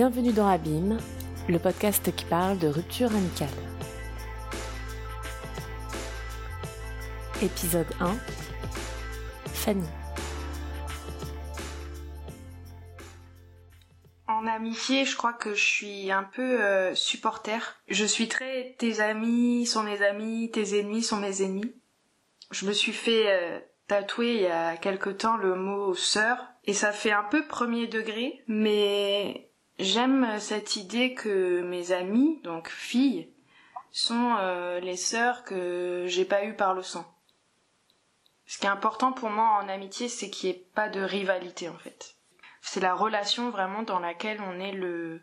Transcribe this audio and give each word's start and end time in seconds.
Bienvenue 0.00 0.32
dans 0.32 0.48
Abîme, 0.48 0.98
le 1.46 1.58
podcast 1.58 2.16
qui 2.16 2.24
parle 2.24 2.58
de 2.58 2.68
rupture 2.68 3.14
amicale. 3.14 3.50
Épisode 7.42 7.86
1 8.00 8.16
Fanny. 9.52 9.86
En 14.26 14.46
amitié, 14.46 15.04
je 15.04 15.14
crois 15.18 15.34
que 15.34 15.52
je 15.52 15.62
suis 15.62 16.10
un 16.10 16.24
peu 16.24 16.62
euh, 16.62 16.94
supporter. 16.94 17.82
Je 17.88 18.06
suis 18.06 18.28
très 18.28 18.76
tes 18.78 19.00
amis 19.00 19.66
sont 19.66 19.82
mes 19.82 20.00
amis, 20.00 20.50
tes 20.50 20.80
ennemis 20.80 21.02
sont 21.02 21.18
mes 21.18 21.42
ennemis. 21.42 21.74
Je 22.50 22.64
me 22.64 22.72
suis 22.72 22.94
fait 22.94 23.24
euh, 23.26 23.60
tatouer 23.86 24.36
il 24.36 24.40
y 24.40 24.46
a 24.46 24.78
quelque 24.78 25.10
temps 25.10 25.36
le 25.36 25.56
mot 25.56 25.92
sœur 25.92 26.38
et 26.64 26.72
ça 26.72 26.90
fait 26.90 27.12
un 27.12 27.24
peu 27.24 27.46
premier 27.46 27.86
degré, 27.86 28.42
mais 28.48 29.49
j'aime 29.80 30.38
cette 30.38 30.76
idée 30.76 31.14
que 31.14 31.62
mes 31.62 31.92
amis, 31.92 32.40
donc 32.42 32.68
filles, 32.68 33.28
sont 33.90 34.36
euh, 34.38 34.80
les 34.80 34.96
sœurs 34.96 35.44
que 35.44 36.04
j'ai 36.06 36.24
pas 36.24 36.44
eues 36.44 36.54
par 36.54 36.74
le 36.74 36.82
sang. 36.82 37.04
Ce 38.46 38.58
qui 38.58 38.66
est 38.66 38.70
important 38.70 39.12
pour 39.12 39.30
moi 39.30 39.60
en 39.62 39.68
amitié, 39.68 40.08
c'est 40.08 40.30
qu'il 40.30 40.50
n'y 40.50 40.56
ait 40.56 40.64
pas 40.74 40.88
de 40.88 41.00
rivalité 41.00 41.68
en 41.68 41.78
fait. 41.78 42.16
C'est 42.62 42.80
la 42.80 42.94
relation 42.94 43.50
vraiment 43.50 43.82
dans 43.82 44.00
laquelle 44.00 44.40
on 44.40 44.60
est 44.60 44.72
le, 44.72 45.22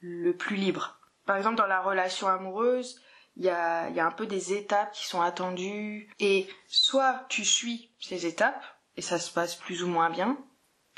le 0.00 0.36
plus 0.36 0.56
libre. 0.56 0.98
Par 1.24 1.36
exemple, 1.36 1.56
dans 1.56 1.66
la 1.66 1.80
relation 1.80 2.28
amoureuse, 2.28 3.00
il 3.36 3.44
y 3.44 3.48
a, 3.48 3.88
y 3.90 4.00
a 4.00 4.06
un 4.06 4.10
peu 4.10 4.26
des 4.26 4.52
étapes 4.52 4.92
qui 4.92 5.06
sont 5.06 5.20
attendues 5.20 6.10
et 6.18 6.48
soit 6.66 7.26
tu 7.28 7.44
suis 7.44 7.92
ces 8.00 8.26
étapes 8.26 8.64
et 8.96 9.02
ça 9.02 9.18
se 9.18 9.30
passe 9.30 9.54
plus 9.54 9.84
ou 9.84 9.88
moins 9.88 10.10
bien 10.10 10.36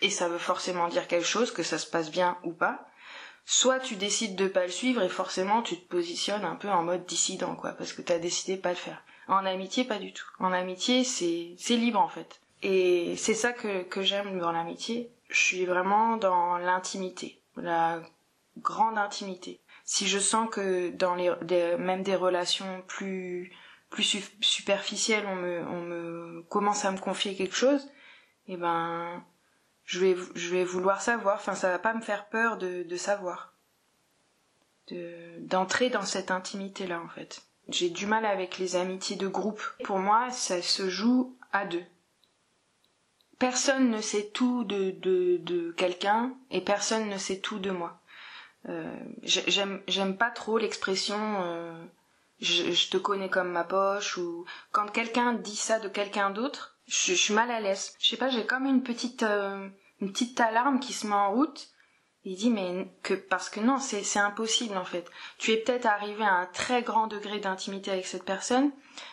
et 0.02 0.10
ça 0.10 0.28
veut 0.28 0.38
forcément 0.38 0.88
dire 0.88 1.06
quelque 1.08 1.26
chose 1.26 1.52
que 1.52 1.62
ça 1.62 1.78
se 1.78 1.86
passe 1.86 2.10
bien 2.10 2.38
ou 2.44 2.52
pas. 2.52 2.86
Soit 3.44 3.80
tu 3.80 3.96
décides 3.96 4.36
de 4.36 4.46
pas 4.46 4.64
le 4.66 4.70
suivre 4.70 5.02
et 5.02 5.08
forcément 5.08 5.62
tu 5.62 5.76
te 5.78 5.88
positionnes 5.88 6.44
un 6.44 6.54
peu 6.54 6.68
en 6.68 6.82
mode 6.82 7.06
dissident 7.06 7.54
quoi 7.56 7.72
parce 7.72 7.92
que 7.92 8.02
t'as 8.02 8.18
décidé 8.18 8.56
de 8.56 8.62
pas 8.62 8.70
le 8.70 8.76
faire. 8.76 9.02
En 9.28 9.46
amitié 9.46 9.84
pas 9.84 9.98
du 9.98 10.12
tout. 10.12 10.26
En 10.38 10.52
amitié 10.52 11.04
c'est 11.04 11.54
c'est 11.58 11.76
libre 11.76 12.00
en 12.00 12.08
fait. 12.08 12.40
Et 12.62 13.16
c'est 13.16 13.34
ça 13.34 13.52
que 13.52 13.82
que 13.82 14.02
j'aime 14.02 14.38
dans 14.38 14.52
l'amitié. 14.52 15.10
Je 15.28 15.38
suis 15.38 15.66
vraiment 15.66 16.16
dans 16.16 16.58
l'intimité. 16.58 17.40
La 17.56 18.02
grande 18.58 18.98
intimité. 18.98 19.60
Si 19.84 20.06
je 20.06 20.18
sens 20.18 20.48
que 20.50 20.90
dans 20.90 21.14
les 21.14 21.30
même 21.78 22.02
des 22.02 22.16
relations 22.16 22.82
plus 22.86 23.52
plus 23.88 24.22
superficielles 24.40 25.26
on 25.26 25.34
me 25.36 25.66
on 25.66 25.80
me 25.82 26.42
commence 26.48 26.84
à 26.84 26.92
me 26.92 26.98
confier 26.98 27.34
quelque 27.34 27.56
chose 27.56 27.88
eh 28.46 28.56
ben 28.56 29.24
je 29.90 30.50
vais 30.50 30.64
vouloir 30.64 31.00
savoir 31.00 31.36
enfin 31.36 31.54
ça 31.54 31.70
va 31.70 31.78
pas 31.78 31.94
me 31.94 32.00
faire 32.00 32.28
peur 32.28 32.56
de 32.56 32.96
savoir. 32.96 33.54
De 34.88 35.38
d'entrer 35.40 35.90
dans 35.90 36.02
cette 36.02 36.30
intimité 36.30 36.86
là 36.86 37.00
en 37.00 37.08
fait. 37.08 37.42
J'ai 37.68 37.90
du 37.90 38.06
mal 38.06 38.26
avec 38.26 38.58
les 38.58 38.76
amitiés 38.76 39.16
de 39.16 39.28
groupe. 39.28 39.62
Pour 39.84 39.98
moi 39.98 40.30
ça 40.30 40.62
se 40.62 40.88
joue 40.88 41.36
à 41.52 41.64
deux. 41.64 41.84
Personne 43.38 43.90
ne 43.90 44.00
sait 44.00 44.30
tout 44.32 44.64
de 44.64 44.90
de 44.90 45.38
de 45.38 45.72
quelqu'un 45.72 46.34
et 46.50 46.60
personne 46.60 47.08
ne 47.08 47.18
sait 47.18 47.38
tout 47.38 47.58
de 47.58 47.70
moi. 47.70 48.00
Euh, 48.68 48.94
j'aime 49.22 50.16
pas 50.18 50.30
trop 50.30 50.58
l'expression 50.58 51.16
euh, 51.42 51.72
je, 52.40 52.90
te 52.90 52.98
connais 52.98 53.30
comme 53.30 53.50
ma 53.50 53.64
poche 53.64 54.18
ou 54.18 54.44
quand 54.70 54.86
quelqu'un 54.88 55.32
dit 55.32 55.56
ça 55.56 55.78
de 55.78 55.88
quelqu'un 55.88 56.28
d'autre 56.28 56.76
je, 56.86 57.12
je, 57.12 57.14
suis 57.14 57.32
mal 57.32 57.50
à 57.50 57.60
l'aise. 57.60 57.94
Je 57.98 58.10
sais 58.10 58.16
pas 58.18 58.28
j'ai 58.28 58.44
comme 58.44 58.66
une 58.66 58.82
petite 58.82 59.22
euh, 59.22 59.66
une 60.00 60.12
petite 60.12 60.40
alarme 60.40 60.80
qui 60.80 60.92
se 60.92 61.06
met 61.06 61.14
en 61.14 61.32
route. 61.32 61.68
Il 62.24 62.36
dit 62.36 62.50
mais 62.50 62.92
que 63.02 63.14
parce 63.14 63.48
que 63.48 63.60
non 63.60 63.78
c'est 63.78 64.18
impossible 64.18 64.76
en 64.76 64.84
fait. 64.84 65.10
Tu 65.38 65.52
es 65.52 65.56
peut-être 65.56 65.86
arrivé 65.86 66.22
à 66.22 66.34
un 66.34 66.46
très 66.46 66.82
grand 66.82 67.06
degré 67.06 67.38
d'intimité 67.40 67.90
avec 67.90 68.06
cette 68.06 68.24
personne 68.24 68.72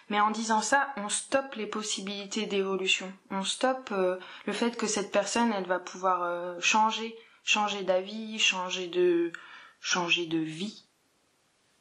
mais 0.09 0.19
en 0.19 0.29
disant 0.29 0.61
ça 0.61 0.89
on 0.97 1.07
stoppe 1.07 1.55
les 1.55 1.67
possibilités 1.67 2.47
d'évolution. 2.47 3.11
On 3.31 3.43
stoppe 3.43 3.91
le 3.91 4.53
fait 4.53 4.75
que 4.75 4.87
cette 4.87 5.13
personne 5.13 5.53
elle 5.53 5.67
va 5.67 5.79
pouvoir 5.79 6.59
changer 6.61 7.15
changer 7.47 7.83
d'avis, 7.83 8.37
changer 8.39 8.87
de 8.87 9.31
changer 9.79 10.25
de 10.25 10.37
vie. 10.37 10.85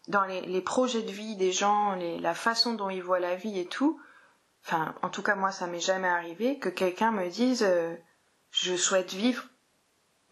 Dans 0.06 0.25
les, 0.25 0.61
projets 0.61 1.03
de 1.03 1.11
vie 1.11 1.34
des 1.34 1.50
gens, 1.50 1.97
la 1.97 2.34
façon 2.34 2.75
dont 2.75 2.89
ils 2.89 3.03
voient 3.03 3.19
la 3.19 3.34
vie 3.34 3.59
et 3.59 3.66
tout, 3.66 4.00
enfin, 4.65 4.95
en 5.03 5.09
tout 5.09 5.22
cas 5.22 5.34
moi 5.34 5.50
ça 5.50 5.66
m'est 5.66 5.81
jamais 5.81 6.06
arrivé 6.06 6.61
que 6.61 6.69
quelqu'un 6.69 7.11
me 7.11 7.28
dise 7.28 7.65
euh, 7.65 7.97
je 8.62 8.75
souhaite 8.77 9.12
vivre 9.12 9.44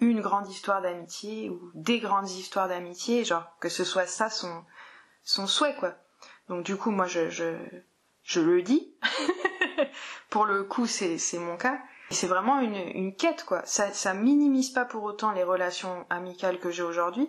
une 0.00 0.20
grande 0.20 0.48
histoire 0.48 0.82
d'amitié 0.82 1.50
ou 1.50 1.70
des 1.74 2.00
grandes 2.00 2.30
histoires 2.30 2.68
d'amitié, 2.68 3.24
genre 3.24 3.44
que 3.60 3.68
ce 3.68 3.84
soit 3.84 4.06
ça 4.06 4.30
son 4.30 4.64
son 5.22 5.46
souhait 5.46 5.74
quoi. 5.76 5.94
Donc 6.48 6.64
du 6.64 6.76
coup 6.76 6.90
moi 6.90 7.06
je 7.06 7.30
je, 7.30 7.56
je 8.22 8.40
le 8.40 8.62
dis. 8.62 8.94
Pour 10.30 10.46
le 10.46 10.64
coup 10.64 10.86
c'est 10.86 11.18
mon 11.38 11.56
cas 11.56 11.78
c'est 12.10 12.26
vraiment 12.26 12.60
une, 12.60 12.76
une 12.76 13.14
quête, 13.14 13.44
quoi. 13.44 13.62
Ça, 13.64 13.92
ça 13.92 14.14
minimise 14.14 14.70
pas 14.70 14.84
pour 14.84 15.02
autant 15.04 15.32
les 15.32 15.42
relations 15.42 16.06
amicales 16.10 16.60
que 16.60 16.70
j'ai 16.70 16.82
aujourd'hui, 16.82 17.28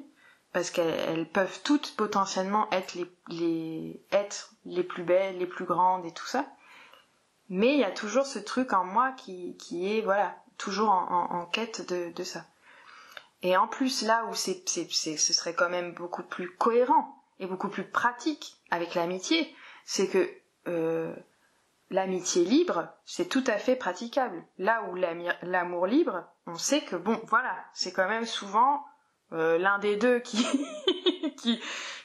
parce 0.53 0.69
qu'elles 0.69 1.29
peuvent 1.29 1.61
toutes 1.63 1.95
potentiellement 1.95 2.69
être 2.71 2.93
les, 2.93 3.05
les, 3.29 4.01
être 4.11 4.53
les 4.65 4.83
plus 4.83 5.03
belles, 5.03 5.37
les 5.37 5.45
plus 5.47 5.65
grandes 5.65 6.05
et 6.05 6.11
tout 6.11 6.25
ça. 6.25 6.45
Mais 7.49 7.73
il 7.73 7.79
y 7.79 7.83
a 7.83 7.91
toujours 7.91 8.25
ce 8.25 8.39
truc 8.39 8.73
en 8.73 8.83
moi 8.83 9.11
qui, 9.13 9.55
qui 9.57 9.97
est, 9.97 10.01
voilà, 10.01 10.35
toujours 10.57 10.89
en, 10.89 11.31
en, 11.31 11.45
quête 11.45 11.87
de, 11.87 12.11
de 12.11 12.23
ça. 12.23 12.45
Et 13.41 13.57
en 13.57 13.67
plus, 13.67 14.01
là 14.01 14.25
où 14.25 14.33
c'est, 14.33 14.63
c'est, 14.67 14.87
ce 15.17 15.33
serait 15.33 15.53
quand 15.53 15.69
même 15.69 15.93
beaucoup 15.93 16.23
plus 16.23 16.49
cohérent 16.55 17.23
et 17.39 17.45
beaucoup 17.45 17.69
plus 17.69 17.83
pratique 17.83 18.55
avec 18.71 18.95
l'amitié, 18.95 19.53
c'est 19.83 20.07
que 20.07 20.29
euh, 20.67 21.13
l'amitié 21.91 22.43
libre, 22.43 22.87
c'est 23.05 23.27
tout 23.29 23.43
à 23.47 23.57
fait 23.57 23.75
praticable. 23.75 24.43
Là 24.57 24.83
où 24.89 24.95
l'amour 24.95 25.87
libre, 25.87 26.23
on 26.47 26.55
sait 26.55 26.81
que 26.81 26.95
bon, 26.95 27.19
voilà, 27.27 27.55
c'est 27.73 27.91
quand 27.91 28.07
même 28.07 28.25
souvent 28.25 28.85
euh, 29.33 29.57
l'un 29.57 29.79
des 29.79 29.95
deux 29.95 30.19
qui, 30.19 30.45
qui, 31.37 31.61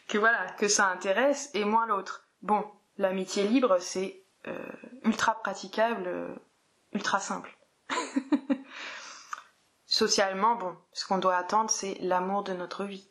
que 0.09 0.19
voilà, 0.19 0.47
que 0.59 0.69
ça 0.69 0.89
intéresse 0.89 1.51
et 1.55 1.65
moins 1.65 1.87
l'autre. 1.87 2.27
Bon, 2.43 2.65
l'amitié 2.99 3.45
libre, 3.45 3.79
c'est 3.81 4.23
euh, 4.47 4.59
ultra 5.05 5.35
praticable, 5.43 6.05
euh, 6.07 6.35
ultra 6.93 7.21
simple. 7.21 7.57
Socialement, 9.87 10.55
bon, 10.55 10.77
ce 10.93 11.07
qu'on 11.07 11.19
doit 11.19 11.37
attendre, 11.37 11.71
c'est 11.71 11.97
l'amour 12.01 12.43
de 12.45 12.53
notre 12.53 12.85
vie. 12.85 13.09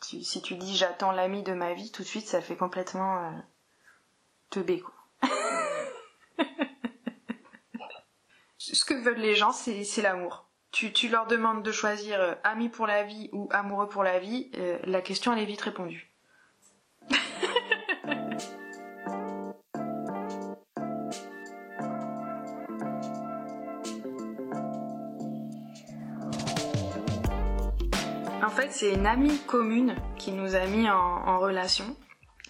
si 0.00 0.42
tu 0.42 0.54
dis 0.56 0.76
j'attends 0.76 1.12
l'ami 1.12 1.42
de 1.42 1.52
ma 1.52 1.74
vie, 1.74 1.90
tout 1.90 2.02
de 2.02 2.08
suite, 2.08 2.26
ça 2.26 2.40
fait 2.40 2.56
complètement 2.56 3.32
teubé, 4.50 4.80
quoi. 4.80 4.94
Ce 8.58 8.84
que 8.84 8.94
veulent 8.94 9.18
les 9.18 9.34
gens, 9.34 9.50
c'est 9.52 10.02
l'amour. 10.02 10.48
Tu, 10.70 10.92
tu, 10.92 11.08
leur 11.08 11.26
demandes 11.26 11.62
de 11.62 11.72
choisir 11.72 12.18
euh, 12.18 12.34
ami 12.44 12.70
pour 12.70 12.86
la 12.86 13.02
vie 13.02 13.28
ou 13.32 13.48
amoureux 13.52 13.88
pour 13.88 14.02
la 14.02 14.18
vie, 14.18 14.50
euh, 14.56 14.78
la 14.84 15.02
question 15.02 15.32
elle 15.32 15.40
est 15.40 15.44
vite 15.44 15.60
répondue. 15.60 16.11
C'est 28.72 28.94
une 28.94 29.06
amie 29.06 29.38
commune 29.46 29.94
qui 30.16 30.32
nous 30.32 30.54
a 30.54 30.64
mis 30.66 30.88
en, 30.88 31.38
relation, 31.38 31.96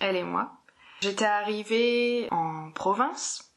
elle 0.01 0.17
et 0.17 0.23
moi. 0.23 0.53
J'étais 1.01 1.25
arrivée 1.25 2.29
en 2.31 2.71
province 2.71 3.53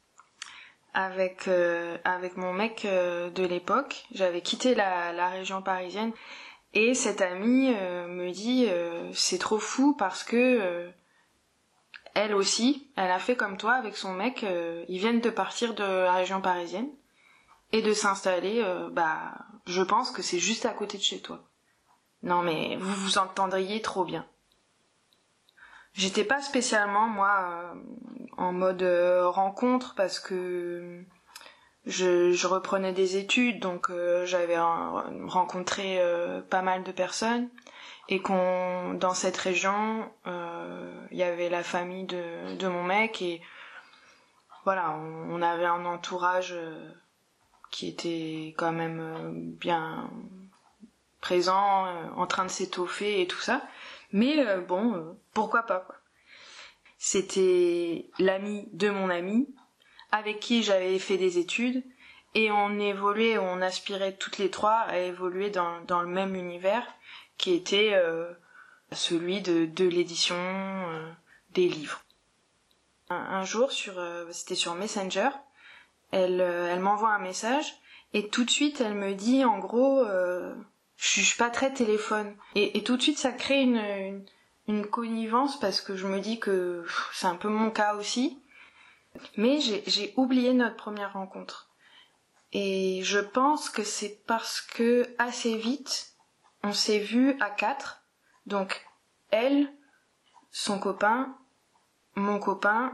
avec 0.94 1.48
euh, 1.48 1.98
avec 2.06 2.38
mon 2.38 2.54
mec 2.54 2.86
euh, 2.86 3.30
de 3.30 3.45
l'époque. 3.45 4.06
J'avais 4.13 4.42
quitté 4.42 4.74
la, 4.74 5.13
la, 5.13 5.30
région 5.30 5.62
parisienne 5.62 6.12
et 6.74 6.95
cette 6.95 7.22
amie 7.22 7.72
euh, 7.75 8.07
me 8.07 8.31
dit 8.31 8.68
c'est 9.13 9.38
trop 9.38 9.60
fou 9.60 9.95
parce 9.95 10.24
que 10.24 10.89
elle 12.16 12.34
aussi, 12.34 12.89
elle 12.95 13.12
a 13.12 13.19
fait 13.19 13.36
comme 13.36 13.57
toi 13.57 13.74
avec 13.74 13.95
son 13.95 14.13
mec. 14.13 14.44
ils 14.88 15.00
viennent 15.00 15.22
de 15.22 15.30
partir 15.30 15.75
de 15.75 15.84
la 15.84 16.13
région 16.13 16.42
parisienne 16.42 16.89
et 17.74 17.84
de 17.84 17.94
s'installer. 17.94 18.63
bah, 18.92 19.36
je 19.68 19.81
pense 19.84 20.10
que 20.10 20.24
c'est 20.24 20.39
juste 20.39 20.66
à 20.66 20.72
côté 20.72 20.98
de 20.98 21.04
chez 21.04 21.19
toi. 21.19 21.44
Non 22.25 22.42
mais 22.42 22.75
vous 22.77 22.94
vous 22.94 23.18
entendriez 23.19 23.81
trop 23.81 24.04
bien. 24.04 24.25
J'étais 25.94 26.25
pas 26.25 26.42
spécialement 26.42 27.07
moi 27.07 27.48
euh, 27.51 27.74
en 28.36 28.51
mode 28.51 28.81
euh, 28.81 29.30
rencontre 29.30 29.94
parce 29.95 30.19
que 30.19 31.06
je, 31.86 32.48
reprenais 32.48 32.92
des 32.92 33.16
études 33.16 33.62
donc 33.62 33.89
euh, 33.89 34.25
j'avais 34.25 34.60
rencontré 34.60 36.01
pas 36.50 36.63
mal 36.63 36.83
de 36.83 36.92
personnes 36.92 37.48
et 38.10 38.19
qu'on 38.22 38.95
dans 38.95 39.13
cette 39.13 39.38
région 39.38 40.12
il 40.25 41.18
y 41.18 41.24
avait 41.24 41.50
la 41.50 41.63
famille 41.63 42.06
de, 42.06 42.56
de 42.57 42.68
mon 42.68 42.83
mec 42.83 43.22
et 43.22 43.42
voilà 44.66 44.92
on 44.92 45.42
avait 45.42 45.66
un 45.66 45.86
entourage 45.86 46.56
qui 47.72 47.88
était 47.88 48.54
quand 48.57 48.72
même 48.72 49.56
bien 49.60 50.10
présent, 51.25 51.88
en 52.16 52.27
train 52.27 52.45
de 52.45 52.51
s'étoffer 52.51 53.19
et 53.19 53.25
tout 53.27 53.42
ça. 53.42 53.63
Mais 54.12 54.45
bon, 54.68 55.18
pourquoi 55.33 55.63
pas 55.63 55.80
quoi. 55.80 55.95
C'était 57.00 58.10
l'ami 58.19 58.69
de 58.74 58.92
mon 58.92 59.10
ami, 59.10 59.48
avec 60.12 60.39
qui 60.39 60.62
j'avais 60.62 61.00
fait 61.00 61.18
des 61.18 61.39
études, 61.39 61.83
et 62.36 62.51
on 62.51 62.80
évoluait, 62.80 63.39
on 63.39 63.62
aspirait 63.62 64.16
toutes 64.16 64.38
les 64.38 64.51
trois 64.51 64.81
à 64.81 65.00
évoluer 65.00 65.50
dans, 65.50 65.81
dans 65.81 66.01
le 66.01 66.07
même 66.07 66.36
univers, 66.36 66.86
qui 67.38 67.54
était 67.54 67.94
euh, 67.94 68.31
celui 68.92 69.42
de, 69.42 69.66
de 69.66 69.86
l'édition 69.86 70.36
euh, 70.36 71.12
des 71.51 71.68
livres. 71.68 72.01
Un, 73.10 73.44
jour, 73.44 73.72
sur, 73.72 73.98
euh, 73.98 74.25
c'était 74.31 74.56
sur 74.56 74.75
Messenger, 74.75 75.30
elle, 76.12 76.39
elle 76.42 76.80
m'envoie 76.80 77.13
un 77.13 77.19
message, 77.19 77.75
et 78.13 78.30
tout 78.30 78.45
de 78.45 78.51
suite, 78.51 78.80
elle 78.81 78.95
me 78.95 79.13
dit, 79.16 79.44
en 79.44 79.57
gros, 79.60 80.06
je 80.97 81.21
suis 81.21 81.38
pas 81.38 81.50
très 81.50 81.74
téléphone. 81.74 82.36
Et, 82.56 82.83
tout 82.83 82.97
de 82.97 83.01
suite, 83.01 83.18
ça 83.18 83.31
crée 83.31 83.62
une 84.68 84.88
connivence 84.88 85.59
parce 85.59 85.81
que 85.81 85.95
je 85.95 86.07
me 86.07 86.19
dis 86.19 86.39
que 86.39 86.86
c'est 87.13 87.27
un 87.27 87.36
peu 87.36 87.50
mon 87.50 87.71
cas 87.71 87.95
aussi. 87.95 88.42
Mais 89.38 89.59
j'ai 89.62 90.13
oublié 90.18 90.53
notre 90.53 90.75
première 90.75 91.13
rencontre. 91.13 91.69
Et 92.51 93.01
je 93.03 93.19
pense 93.19 93.69
que 93.69 93.83
c'est 93.83 94.21
parce 94.27 94.62
que 94.62 95.13
assez 95.18 95.57
vite, 95.57 96.13
on 96.63 96.74
s'est 96.74 97.00
vu 97.00 97.38
à 97.41 97.50
quatre. 97.50 98.03
Donc, 98.45 98.86
elle, 99.31 99.71
son 100.51 100.80
copain, 100.80 101.36
mon 102.15 102.39
copain 102.39 102.94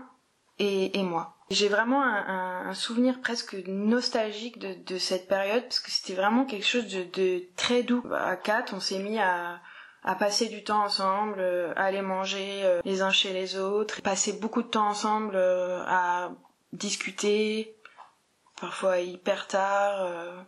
et, 0.60 0.98
et 0.98 1.04
moi. 1.04 1.38
J'ai 1.52 1.68
vraiment 1.68 2.02
un, 2.02 2.74
souvenir 2.74 3.20
presque 3.20 3.56
nostalgique 3.68 4.58
de, 4.58 4.98
cette 4.98 5.28
période 5.28 5.64
parce 5.64 5.82
que 5.82 5.92
c'était 5.92 6.14
vraiment 6.14 6.46
quelque 6.46 6.66
chose 6.66 6.88
de, 6.88 7.44
très 7.58 7.84
doux. 7.84 8.02
À 8.10 8.38
quatre, 8.38 8.74
on 8.74 8.80
s'est 8.80 9.00
mis 9.00 9.20
à, 9.20 9.60
à 10.06 10.16
passer 10.16 10.48
du 10.48 10.64
temps 10.64 10.84
ensemble, 10.86 11.42
euh, 11.42 11.74
à 11.76 11.84
aller 11.84 12.02
manger 12.02 12.64
euh, 12.64 12.80
les 12.86 13.02
uns 13.02 13.12
chez 13.12 13.34
les 13.34 13.58
autres, 13.58 14.02
passer 14.02 14.32
beaucoup 14.32 14.64
de 14.64 14.70
temps 14.70 14.88
ensemble 14.88 15.36
euh, 15.36 15.84
à 15.88 16.32
discuter, 16.72 17.76
parfois 18.62 19.00
hyper 19.00 19.48
tard, 19.48 20.46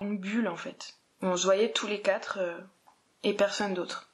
une 0.00 0.16
bulle 0.16 0.48
en 0.48 0.56
fait. 0.56 0.94
On 1.20 1.36
se 1.36 1.44
voyait 1.44 1.72
tous 1.72 1.86
les 1.86 2.00
quatre 2.00 2.38
et 3.24 3.34
personne 3.34 3.74
d'autre. 3.74 4.08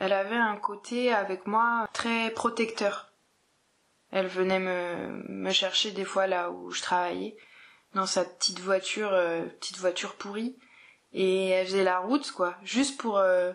Elle 0.00 0.12
avait 0.12 0.36
un 0.36 0.56
côté 0.56 1.14
avec 1.14 1.46
moi 1.46 1.88
très 1.94 2.30
protecteur. 2.32 3.09
Elle 4.12 4.26
venait 4.26 4.58
me, 4.58 5.22
me 5.28 5.52
chercher 5.52 5.92
des 5.92 6.04
fois 6.04 6.26
là 6.26 6.50
où 6.50 6.70
je 6.70 6.82
travaillais, 6.82 7.36
dans 7.94 8.06
sa 8.06 8.24
petite 8.24 8.60
voiture, 8.60 9.10
petite 9.58 9.78
voiture 9.78 10.14
pourrie. 10.14 10.56
Et 11.12 11.48
elle 11.48 11.66
faisait 11.66 11.84
la 11.84 11.98
route 11.98 12.30
quoi 12.30 12.56
juste 12.62 13.00
pour 13.00 13.18
euh, 13.18 13.52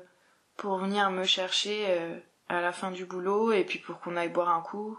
pour 0.58 0.78
venir 0.78 1.10
me 1.10 1.24
chercher 1.24 1.86
euh, 1.88 2.20
à 2.50 2.62
la 2.62 2.72
fin 2.72 2.92
du 2.92 3.06
boulot 3.06 3.52
et 3.52 3.64
puis 3.64 3.80
pour 3.80 4.00
qu'on 4.00 4.18
aille 4.18 4.30
boire 4.30 4.50
un 4.50 4.62
coup. 4.62 4.98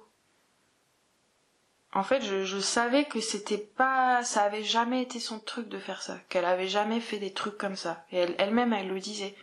En 1.92 2.02
fait 2.02 2.22
je, 2.22 2.44
je 2.44 2.58
savais 2.58 3.04
que 3.04 3.20
c'était 3.20 3.58
pas 3.58 4.22
ça 4.24 4.42
avait 4.42 4.64
jamais 4.64 5.02
été 5.02 5.20
son 5.20 5.38
truc 5.38 5.68
de 5.68 5.78
faire 5.78 6.02
ça 6.02 6.18
qu'elle 6.28 6.44
avait 6.44 6.68
jamais 6.68 7.00
fait 7.00 7.18
des 7.18 7.32
trucs 7.32 7.58
comme 7.58 7.76
ça. 7.76 8.04
Et 8.10 8.18
elle 8.18 8.34
elle-même 8.38 8.72
elle 8.72 8.88
le 8.88 9.00
disait. 9.00 9.36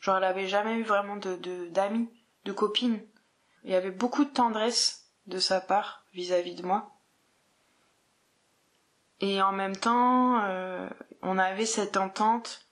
Genre 0.00 0.16
elle 0.16 0.24
avait 0.24 0.48
jamais 0.48 0.74
eu 0.74 0.84
vraiment 0.84 1.16
de 1.16 1.36
d'amis 1.70 2.08
de, 2.44 2.52
copines. 2.52 3.00
Il 3.64 3.72
y 3.72 3.74
avait 3.74 3.90
beaucoup 3.90 4.24
de 4.24 4.30
tendresse 4.30 4.99
de 5.26 5.38
sa 5.38 5.60
part 5.60 6.04
vis-à-vis 6.12 6.54
de 6.54 6.66
moi. 6.66 6.90
Et 9.20 9.42
en 9.42 9.52
même 9.52 9.76
temps 9.76 10.42
euh, 10.44 10.88
on 11.22 11.38
avait 11.38 11.66
cette 11.66 11.96
entente 11.96 12.66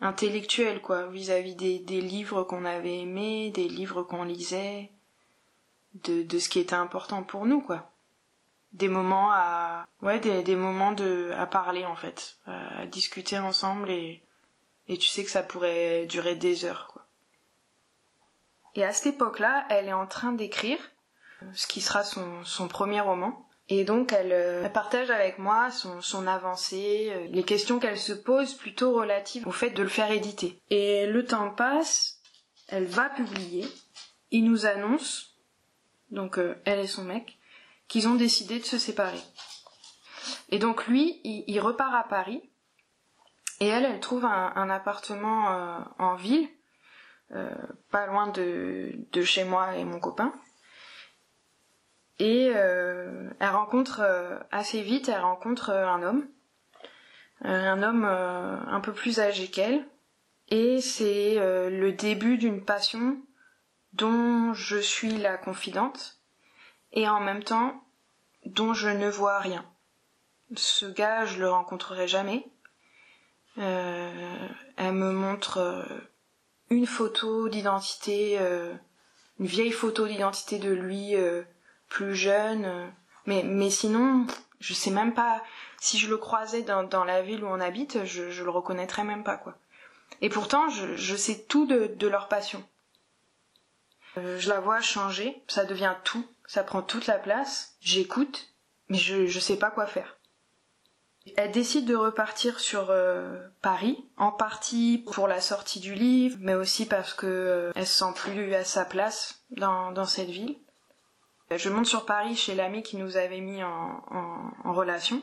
intellectuelle 0.00 0.80
quoi 0.80 1.06
vis-à-vis 1.06 1.54
des, 1.54 1.78
des 1.78 2.00
livres 2.00 2.42
qu'on 2.42 2.64
avait 2.64 3.00
aimés 3.00 3.50
des 3.50 3.68
livres 3.68 4.02
qu'on 4.02 4.24
lisait 4.24 4.90
de, 5.94 6.22
de 6.22 6.38
ce 6.38 6.48
qui 6.48 6.58
était 6.58 6.74
important 6.74 7.22
pour 7.22 7.46
nous 7.46 7.60
quoi. 7.60 7.90
Des 8.72 8.88
moments 8.88 9.30
à 9.32 9.86
ouais 10.00 10.18
des, 10.18 10.42
des 10.42 10.56
moments 10.56 10.92
de 10.92 11.30
à 11.36 11.46
parler 11.46 11.84
en 11.84 11.94
fait 11.94 12.38
à, 12.46 12.86
discuter 12.86 13.38
ensemble 13.38 13.90
et 13.90 14.22
et 14.88 14.98
tu 14.98 15.08
sais 15.08 15.24
que 15.24 15.30
ça 15.30 15.44
pourrait 15.44 16.06
durer 16.06 16.34
des 16.34 16.64
heures 16.64 16.88
quoi. 16.88 17.06
Et 18.74 18.84
à 18.84 18.92
cette 18.92 19.14
époque 19.14 19.38
là 19.38 19.64
elle 19.70 19.88
est 19.88 19.92
en 19.92 20.06
train 20.06 20.32
d'écrire 20.32 20.80
ce 21.54 21.66
qui 21.66 21.80
sera 21.80 22.04
son, 22.04 22.68
premier 22.68 23.00
roman 23.00 23.46
et 23.68 23.84
donc 23.84 24.12
euh, 24.12 24.62
elle, 24.64 24.72
partage 24.72 25.10
avec 25.10 25.38
moi 25.38 25.70
son, 25.70 26.26
avancée, 26.26 27.10
euh, 27.10 27.26
les 27.30 27.42
questions 27.42 27.78
qu'elle 27.78 27.98
se 27.98 28.12
pose 28.12 28.54
plutôt 28.54 28.92
relatives 28.92 29.46
au 29.46 29.52
fait 29.52 29.70
de 29.70 29.82
le 29.82 29.88
faire 29.88 30.10
éditer. 30.10 30.60
Et 30.70 31.06
le 31.06 31.24
temps 31.24 31.50
passe, 31.50 32.18
elle 32.68 32.84
va 32.84 33.08
publier, 33.08 33.66
il 34.30 34.44
nous 34.44 34.66
annonce, 34.66 35.38
donc 36.10 36.38
euh, 36.38 36.60
elle 36.64 36.80
et 36.80 36.86
son 36.86 37.04
mec, 37.04 37.38
qu'ils 37.88 38.08
ont 38.08 38.14
décidé 38.14 38.58
de 38.58 38.64
se 38.64 38.78
séparer. 38.78 39.20
Et 40.50 40.58
donc 40.58 40.86
lui, 40.86 41.20
il, 41.24 41.58
repart 41.60 41.94
à 41.94 42.06
Paris, 42.06 42.42
et 43.60 43.66
elle, 43.66 43.84
elle 43.84 44.00
trouve 44.00 44.24
un, 44.24 44.70
appartement 44.70 45.84
en 45.98 46.14
ville, 46.14 46.48
pas 47.90 48.06
loin 48.06 48.28
de 48.28 49.22
chez 49.24 49.44
moi 49.44 49.76
et 49.76 49.84
mon 49.84 49.98
copain. 49.98 50.32
Et 52.18 52.52
euh, 52.54 53.30
elle 53.40 53.48
rencontre 53.48 54.00
euh, 54.00 54.38
assez 54.50 54.82
vite, 54.82 55.08
elle 55.08 55.20
rencontre 55.20 55.70
euh, 55.70 55.88
un 55.88 56.02
homme, 56.02 56.28
un 57.40 57.82
homme 57.82 58.04
un 58.04 58.80
peu 58.80 58.92
plus 58.92 59.18
âgé 59.18 59.48
qu'elle, 59.48 59.84
et 60.48 60.80
c'est 60.80 61.34
le 61.34 61.90
début 61.90 62.38
d'une 62.38 62.64
passion 62.64 63.20
dont 63.94 64.54
je 64.54 64.78
suis 64.78 65.18
la 65.18 65.36
confidente, 65.38 66.20
et 66.92 67.08
en 67.08 67.18
même 67.18 67.42
temps 67.42 67.82
dont 68.46 68.74
je 68.74 68.88
ne 68.88 69.08
vois 69.08 69.40
rien. 69.40 69.64
Ce 70.54 70.86
gars, 70.86 71.24
je 71.24 71.40
le 71.40 71.50
rencontrerai 71.50 72.06
jamais. 72.06 72.46
elle 73.56 74.92
me 74.92 75.10
montre 75.10 75.84
une 76.70 76.86
photo 76.86 77.48
d'identité, 77.48 78.38
une 79.40 79.46
vieille 79.46 79.72
photo 79.72 80.06
d'identité 80.06 80.60
de 80.60 80.70
lui 80.70 81.16
plus 81.92 82.16
jeune. 82.16 82.64
Euh, 82.64 82.86
mais, 83.26 83.42
mais 83.44 83.70
sinon, 83.70 84.26
je 84.60 84.74
sais 84.74 84.90
même 84.90 85.14
pas 85.14 85.42
si 85.78 85.98
je 85.98 86.08
le 86.08 86.16
croisais 86.16 86.62
dans, 86.62 86.82
dans 86.82 87.04
la 87.04 87.22
ville 87.22 87.44
où 87.44 87.48
on 87.48 87.60
habite, 87.60 88.04
je, 88.04 88.30
je 88.30 88.42
le 88.42 88.50
reconnaîtrais 88.50 89.04
même 89.04 89.22
pas 89.22 89.36
quoi. 89.36 89.56
Et 90.20 90.28
pourtant, 90.28 90.68
je, 90.68 91.16
sais 91.16 91.44
tout 91.48 91.66
de, 91.66 91.86
de 91.96 92.06
leur 92.06 92.28
passion. 92.28 92.62
Euh, 94.16 94.38
je 94.38 94.48
la 94.48 94.60
vois 94.60 94.80
changer, 94.80 95.42
ça 95.48 95.64
devient 95.64 95.94
tout, 96.04 96.24
ça 96.46 96.62
prend 96.62 96.82
toute 96.82 97.06
la 97.06 97.18
place. 97.18 97.76
J'écoute, 97.80 98.52
mais 98.88 98.98
je 98.98 99.26
je 99.26 99.40
sais 99.40 99.56
pas 99.56 99.70
quoi 99.70 99.86
faire. 99.86 100.16
Elle 101.36 101.52
décide 101.52 101.86
de 101.86 101.94
repartir 101.94 102.58
sur 102.58 102.90
euh, 102.90 103.38
Paris, 103.62 104.04
en 104.16 104.32
partie 104.32 105.04
pour 105.12 105.28
la 105.28 105.40
sortie 105.40 105.80
du 105.80 105.94
livre, 105.94 106.36
mais 106.40 106.54
aussi 106.54 106.84
parce 106.86 107.14
que 107.14 107.70
elle 107.74 107.86
se 107.86 107.98
sent 107.98 108.12
plus 108.16 108.54
à 108.54 108.64
sa 108.64 108.84
place 108.84 109.42
dans, 109.50 109.92
dans 109.92 110.04
cette 110.04 110.30
ville. 110.30 110.56
Je 111.56 111.68
monte 111.68 111.86
sur 111.86 112.06
Paris 112.06 112.36
chez 112.36 112.54
l'ami 112.54 112.82
qui 112.82 112.96
nous 112.96 113.16
avait 113.16 113.40
mis 113.40 113.62
en, 113.62 114.02
relation. 114.64 115.22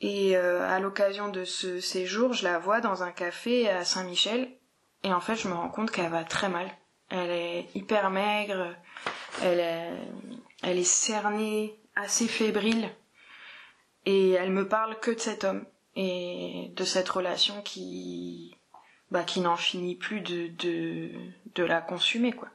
Et 0.00 0.36
euh, 0.36 0.68
à 0.68 0.80
l'occasion 0.80 1.28
de 1.28 1.44
ce 1.44 1.80
séjour, 1.80 2.32
je 2.32 2.44
la 2.44 2.58
vois 2.58 2.80
dans 2.80 3.02
un 3.02 3.10
café 3.10 3.68
à 3.70 3.84
Saint-Michel. 3.84 4.48
Et 5.02 5.12
en 5.12 5.20
fait, 5.20 5.36
je 5.36 5.48
me 5.48 5.54
rends 5.54 5.68
compte 5.70 5.90
qu'elle 5.90 6.10
va 6.10 6.24
très 6.24 6.48
mal. 6.48 6.70
Elle 7.10 7.30
est 7.30 7.68
hyper 7.74 8.10
maigre, 8.10 8.74
elle 9.42 9.60
est, 9.60 9.90
elle 10.62 10.78
est 10.78 10.84
cernée, 10.84 11.78
assez 11.94 12.26
fébrile. 12.26 12.88
Et 14.06 14.30
elle 14.30 14.50
me 14.50 14.68
parle 14.68 14.98
que 15.00 15.10
de 15.10 15.20
cet 15.20 15.44
homme 15.44 15.64
et 15.96 16.72
de 16.74 16.84
cette 16.84 17.08
relation 17.08 17.62
qui, 17.62 18.56
bah, 19.10 19.24
qui 19.24 19.40
n'en 19.40 19.56
finit 19.56 19.94
plus 19.94 20.20
de, 20.20 20.48
de, 20.48 21.10
de 21.54 21.64
la 21.64 21.80
consumer, 21.80 22.32
quoi. 22.32 22.48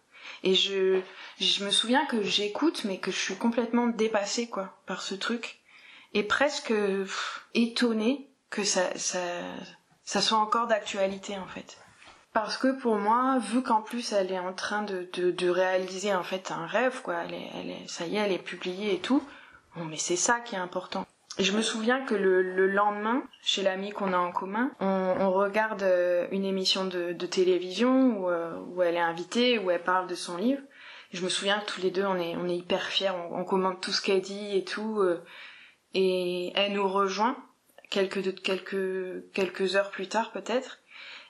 Et 0.43 0.55
je, 0.55 0.99
je 1.39 1.65
me 1.65 1.71
souviens 1.71 2.05
que 2.05 2.23
j'écoute, 2.23 2.83
mais 2.85 2.97
que 2.97 3.11
je 3.11 3.17
suis 3.17 3.35
complètement 3.35 3.87
dépassée, 3.87 4.47
quoi, 4.47 4.81
par 4.85 5.01
ce 5.01 5.15
truc. 5.15 5.59
Et 6.13 6.23
presque 6.23 6.73
étonnée 7.53 8.29
que 8.49 8.63
ça, 8.63 8.97
ça, 8.97 10.21
soit 10.21 10.37
encore 10.37 10.67
d'actualité, 10.67 11.37
en 11.37 11.47
fait. 11.47 11.77
Parce 12.33 12.57
que 12.57 12.79
pour 12.79 12.95
moi, 12.95 13.39
vu 13.39 13.63
qu'en 13.63 13.81
plus 13.81 14.13
elle 14.13 14.31
est 14.31 14.39
en 14.39 14.53
train 14.53 14.83
de, 14.83 15.09
de, 15.13 15.49
réaliser 15.49 16.13
en 16.13 16.23
fait 16.23 16.51
un 16.51 16.67
rêve, 16.67 17.01
quoi, 17.01 17.23
elle 17.23 17.33
elle 17.33 17.89
ça 17.89 18.05
y 18.05 18.17
est, 18.17 18.19
elle 18.19 18.31
est 18.31 18.37
publiée 18.37 18.93
et 18.93 18.99
tout, 18.99 19.23
bon, 19.75 19.85
mais 19.85 19.97
c'est 19.97 20.15
ça 20.15 20.39
qui 20.39 20.53
est 20.53 20.59
important. 20.59 21.07
Et 21.39 21.43
je 21.43 21.55
me 21.55 21.61
souviens 21.61 22.03
que 22.03 22.15
le, 22.15 22.41
le 22.41 22.67
lendemain, 22.67 23.23
chez 23.41 23.63
l'ami 23.63 23.91
qu'on 23.91 24.11
a 24.11 24.17
en 24.17 24.33
commun, 24.33 24.71
on, 24.81 24.85
on, 24.85 25.31
regarde 25.31 25.83
euh, 25.83 26.27
une 26.31 26.43
émission 26.43 26.83
de, 26.83 27.13
de 27.13 27.25
télévision 27.25 28.17
où, 28.17 28.29
euh, 28.29 28.59
où, 28.67 28.81
elle 28.81 28.95
est 28.95 28.99
invitée, 28.99 29.57
où 29.57 29.71
elle 29.71 29.81
parle 29.81 30.07
de 30.07 30.15
son 30.15 30.35
livre. 30.35 30.61
Et 31.13 31.17
je 31.17 31.23
me 31.23 31.29
souviens 31.29 31.61
que 31.61 31.65
tous 31.65 31.81
les 31.81 31.91
deux, 31.91 32.03
on 32.03 32.17
est, 32.17 32.35
on 32.35 32.49
est 32.49 32.57
hyper 32.57 32.83
fiers, 32.83 33.11
on, 33.11 33.39
on 33.39 33.45
commente 33.45 33.81
tout 33.81 33.91
ce 33.93 34.01
qu'elle 34.01 34.19
dit 34.19 34.57
et 34.57 34.65
tout. 34.65 34.99
Euh, 34.99 35.23
et 35.93 36.51
elle 36.55 36.73
nous 36.73 36.87
rejoint 36.87 37.37
quelques 37.89 38.43
quelques 38.43 39.31
quelques 39.33 39.77
heures 39.77 39.91
plus 39.91 40.09
tard 40.09 40.33
peut-être. 40.33 40.79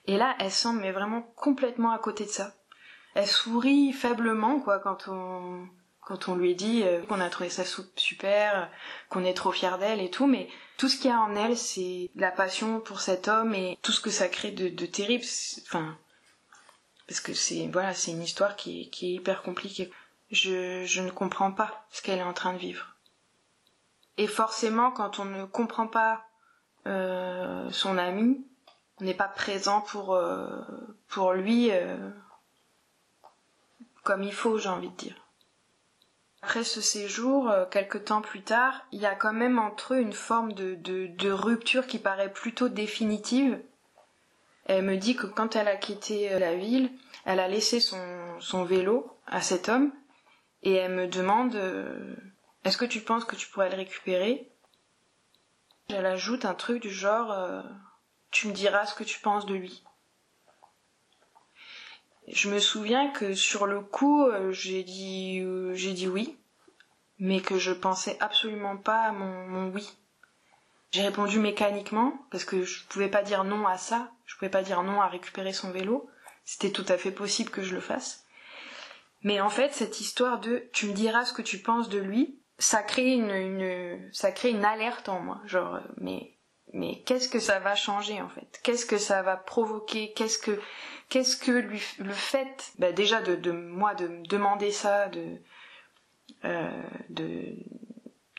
Et 0.06 0.16
là, 0.16 0.34
elle 0.40 0.50
semble 0.50 0.80
mais 0.80 0.90
vraiment 0.90 1.22
complètement 1.36 1.92
à 1.92 1.98
côté 1.98 2.24
de 2.24 2.30
ça. 2.30 2.54
Elle 3.14 3.28
sourit 3.28 3.92
faiblement 3.92 4.58
quoi 4.58 4.80
quand 4.80 5.06
on 5.06 5.68
quand 6.10 6.26
on 6.26 6.34
lui 6.34 6.56
dit 6.56 6.82
euh, 6.82 7.02
qu'on 7.02 7.20
a 7.20 7.30
trouvé 7.30 7.50
sa 7.50 7.64
soupe 7.64 7.96
super, 7.96 8.68
qu'on 9.10 9.24
est 9.24 9.32
trop 9.32 9.52
fier 9.52 9.78
d'elle 9.78 10.00
et 10.00 10.10
tout, 10.10 10.26
mais 10.26 10.48
tout 10.76 10.88
ce 10.88 10.96
qu'il 10.96 11.08
y 11.08 11.14
a 11.14 11.20
en 11.20 11.36
elle, 11.36 11.56
c'est 11.56 12.10
la 12.16 12.32
passion 12.32 12.80
pour 12.80 13.00
cet 13.00 13.28
homme 13.28 13.54
et 13.54 13.78
tout 13.82 13.92
ce 13.92 14.00
que 14.00 14.10
ça 14.10 14.26
crée 14.26 14.50
de, 14.50 14.86
terrible. 14.86 15.22
Enfin, 15.62 15.96
parce 17.06 17.20
que 17.20 17.32
c'est 17.32 17.68
voilà, 17.72 17.94
c'est 17.94 18.10
une 18.10 18.24
histoire 18.24 18.56
qui 18.56 18.80
est, 18.80 19.02
hyper 19.02 19.42
compliquée. 19.42 19.88
Je, 20.32 20.84
je 20.84 21.00
ne 21.00 21.12
comprends 21.12 21.52
pas 21.52 21.86
ce 21.92 22.02
qu'elle 22.02 22.18
est 22.18 22.24
en 22.24 22.32
train 22.32 22.54
de 22.54 22.58
vivre. 22.58 22.96
Et 24.16 24.26
forcément, 24.26 24.90
quand 24.90 25.20
on 25.20 25.26
ne 25.26 25.44
comprend 25.44 25.86
pas 25.86 26.24
euh, 26.88 27.70
son 27.70 27.98
ami, 27.98 28.44
on 29.00 29.04
n'est 29.04 29.14
pas 29.14 29.28
présent 29.28 29.80
pour 29.80 30.16
euh, 30.16 30.60
pour 31.06 31.34
lui 31.34 31.70
comme 34.02 34.24
il 34.24 34.32
faut, 34.32 34.58
j'ai 34.58 34.68
envie 34.68 34.90
de 34.90 34.96
dire. 34.96 35.29
Après 36.42 36.64
ce 36.64 36.80
séjour, 36.80 37.50
euh, 37.50 37.66
quelques 37.66 38.06
temps 38.06 38.22
plus 38.22 38.42
tard, 38.42 38.86
il 38.92 39.00
y 39.00 39.06
a 39.06 39.14
quand 39.14 39.32
même 39.32 39.58
entre 39.58 39.94
eux 39.94 40.00
une 40.00 40.12
forme 40.12 40.52
de, 40.52 40.74
de, 40.74 41.30
rupture 41.30 41.86
qui 41.86 41.98
paraît 41.98 42.32
plutôt 42.32 42.68
définitive. 42.68 43.60
Elle 44.64 44.84
me 44.84 44.96
dit 44.96 45.16
que 45.16 45.26
quand 45.26 45.54
elle 45.54 45.68
a 45.68 45.76
quitté 45.76 46.32
euh, 46.32 46.38
la 46.38 46.54
ville, 46.54 46.90
elle 47.26 47.40
a 47.40 47.48
laissé 47.48 47.78
son, 47.80 48.00
son 48.40 48.64
vélo 48.64 49.14
à 49.26 49.42
cet 49.42 49.68
homme 49.68 49.92
et 50.62 50.74
elle 50.74 50.92
me 50.92 51.06
demande 51.06 51.54
euh, 51.56 52.16
est-ce 52.64 52.78
que 52.78 52.86
tu 52.86 53.00
penses 53.00 53.24
que 53.24 53.36
tu 53.36 53.48
pourrais 53.48 53.70
le 53.70 53.76
récupérer? 53.76 54.50
Elle 55.90 56.06
ajoute 56.06 56.44
un 56.44 56.54
truc 56.54 56.80
du 56.80 56.90
genre 56.90 57.64
tu 58.30 58.48
me 58.48 58.52
diras 58.52 58.86
ce 58.86 58.94
que 58.94 59.04
tu 59.04 59.20
penses 59.20 59.46
de 59.46 59.54
lui. 59.54 59.82
Je 62.32 62.48
me 62.48 62.60
souviens 62.60 63.10
que 63.10 63.34
sur 63.34 63.66
le 63.66 63.80
coup, 63.80 64.24
euh, 64.24 64.52
j'ai 64.52 64.84
dit, 64.84 65.40
euh, 65.40 65.74
j'ai 65.74 65.92
dit 65.92 66.06
oui, 66.06 66.38
mais 67.18 67.40
que 67.40 67.58
je 67.58 67.72
pensais 67.72 68.16
absolument 68.20 68.76
pas 68.76 69.02
à 69.02 69.12
mon, 69.12 69.70
oui. 69.72 69.88
J'ai 70.92 71.02
répondu 71.02 71.38
mécaniquement 71.38 72.12
parce 72.30 72.44
que 72.44 72.62
je 72.62 72.86
pouvais 72.86 73.08
pas 73.08 73.22
dire 73.22 73.44
non 73.44 73.66
à 73.66 73.78
ça, 73.78 74.12
je 74.26 74.36
pouvais 74.36 74.50
pas 74.50 74.62
dire 74.62 74.82
non 74.82 75.00
à 75.00 75.08
récupérer 75.08 75.52
son 75.52 75.70
vélo. 75.70 76.08
C'était 76.44 76.72
tout 76.72 76.86
à 76.88 76.96
fait 76.96 77.12
possible 77.12 77.50
que 77.50 77.62
je 77.62 77.74
le 77.74 77.80
fasse. 77.80 78.24
Mais 79.22 79.40
en 79.40 79.50
fait, 79.50 79.72
cette 79.72 80.00
histoire 80.00 80.40
de 80.40 80.68
tu 80.72 80.86
me 80.86 80.92
diras 80.92 81.24
ce 81.24 81.32
que 81.32 81.42
tu 81.42 81.58
penses 81.58 81.88
de 81.88 81.98
lui, 81.98 82.40
ça 82.58 82.82
crée 82.82 83.12
une, 83.12 83.30
une 83.30 84.08
ça 84.12 84.32
crée 84.32 84.50
une 84.50 84.64
alerte 84.64 85.08
en 85.08 85.20
moi, 85.20 85.40
genre 85.44 85.74
euh, 85.74 85.80
mais 85.96 86.38
mais 86.72 87.02
qu'est-ce 87.04 87.28
que 87.28 87.40
ça 87.40 87.58
va 87.58 87.74
changer 87.74 88.20
en 88.20 88.28
fait? 88.28 88.60
Qu'est-ce 88.62 88.86
que 88.86 88.98
ça 88.98 89.22
va 89.22 89.36
provoquer? 89.36 90.12
Qu'est-ce 90.12 90.38
que 90.38 90.58
qu'est-ce 91.08 91.36
que 91.36 91.50
lui 91.50 91.82
le 91.98 92.12
fait 92.12 92.72
bah 92.78 92.92
déjà 92.92 93.20
de, 93.20 93.50
moi 93.50 93.94
de 93.94 94.08
me 94.08 94.26
demander 94.26 94.70
ça 94.70 95.08
de 95.08 95.38
euh, 96.44 96.82
de 97.08 97.56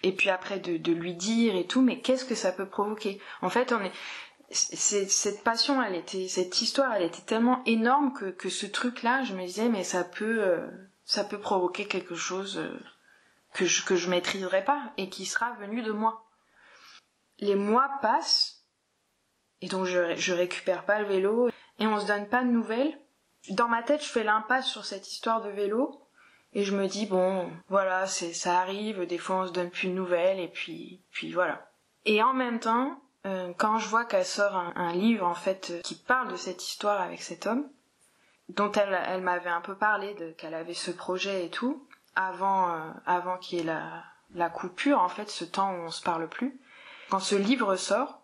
et 0.04 0.14
puis 0.14 0.30
après 0.30 0.60
de, 0.60 0.92
lui 0.92 1.14
dire 1.14 1.56
et 1.56 1.68
tout 1.68 1.82
mais 1.82 2.00
qu'est-ce 2.00 2.26
que 2.26 2.36
ça 2.36 2.52
peut 2.52 2.68
provoquer? 2.68 3.20
En 3.42 3.50
fait 3.50 3.74
on 3.74 3.82
est 3.82 3.92
cette 4.54 5.44
passion 5.44 5.82
elle 5.82 5.96
était 5.96 6.28
cette 6.28 6.62
histoire 6.62 6.94
elle 6.94 7.04
était 7.04 7.22
tellement 7.22 7.62
énorme 7.66 8.14
que, 8.14 8.50
ce 8.50 8.66
truc 8.66 9.04
là 9.04 9.24
je 9.24 9.34
me 9.34 9.46
disais 9.46 9.70
mais 9.70 9.84
ça 9.84 10.04
peut 10.04 10.44
euh, 10.44 10.68
ça 11.06 11.24
peut 11.24 11.40
provoquer 11.40 11.86
quelque 11.86 12.16
chose 12.16 12.58
euh, 12.58 12.80
que 13.54 13.66
je 13.66 13.86
que 13.86 13.96
je 13.96 14.10
maîtriserai 14.10 14.64
pas 14.64 14.94
et 14.98 15.10
qui 15.10 15.26
sera 15.26 15.52
venu 15.54 15.82
de 15.82 15.92
moi 15.92 16.31
les 17.42 17.56
mois 17.56 17.90
passent 18.02 18.66
et 19.62 19.68
donc 19.68 19.86
je, 19.86 20.16
je 20.16 20.34
récupère 20.34 20.86
pas 20.86 21.00
le 21.00 21.06
vélo 21.06 21.50
et 21.80 21.88
on 21.88 22.00
se 22.00 22.08
donne 22.08 22.28
pas 22.28 22.44
de 22.44 22.50
nouvelles. 22.50 22.98
Dans 23.50 23.68
ma 23.68 23.84
tête, 23.84 24.04
je 24.04 24.10
fais 24.10 24.24
l'impasse 24.24 24.68
sur 24.68 24.86
cette 24.86 25.12
histoire 25.12 25.42
de 25.42 25.50
vélo 25.50 26.08
et 26.54 26.64
je 26.64 26.76
me 26.76 26.88
dis 26.88 27.06
bon, 27.06 27.52
voilà, 27.70 28.06
c'est 28.08 28.34
ça 28.34 28.60
arrive, 28.60 29.06
des 29.06 29.18
fois 29.18 29.38
on 29.38 29.48
se 29.48 29.54
donne 29.54 29.70
plus 29.70 29.88
de 29.88 29.94
nouvelles 29.94 30.40
et 30.40 30.48
puis 30.48 31.04
puis 31.12 31.32
voilà. 31.32 31.72
Et 32.06 32.22
en 32.24 32.34
même 32.34 32.60
temps, 32.60 33.02
euh, 33.26 33.54
quand 33.58 33.78
je 33.78 33.88
vois 33.88 34.06
qu'elle 34.06 34.26
sort 34.26 34.56
un, 34.56 34.94
livre 34.94 35.26
en 35.26 35.36
fait 35.36 35.82
qui 35.84 35.96
parle 35.96 36.32
de 36.32 36.36
cette 36.36 36.64
histoire 36.64 37.02
avec 37.02 37.22
cet 37.22 37.46
homme, 37.46 37.70
dont 38.50 38.72
elle, 38.72 39.00
elle 39.08 39.22
m'avait 39.22 39.50
un 39.50 39.62
peu 39.62 39.76
parlé 39.76 40.14
de 40.16 40.32
qu'elle 40.32 40.56
avait 40.56 40.74
ce 40.74 40.92
projet 40.92 41.46
et 41.46 41.50
tout 41.50 41.88
avant 42.16 42.70
euh, 42.70 42.92
avant 43.06 43.38
qu'il 43.38 43.60
y 43.60 43.62
ait 43.62 43.66
la 43.66 44.04
la 44.34 44.50
coupure 44.50 45.00
en 45.00 45.10
fait, 45.10 45.30
ce 45.30 45.46
temps 45.46 45.74
où 45.74 45.78
on 45.82 45.92
se 45.92 46.02
parle 46.02 46.28
plus. 46.28 46.60
Quand 47.12 47.20
ce 47.20 47.36
livre 47.36 47.76
sort, 47.76 48.22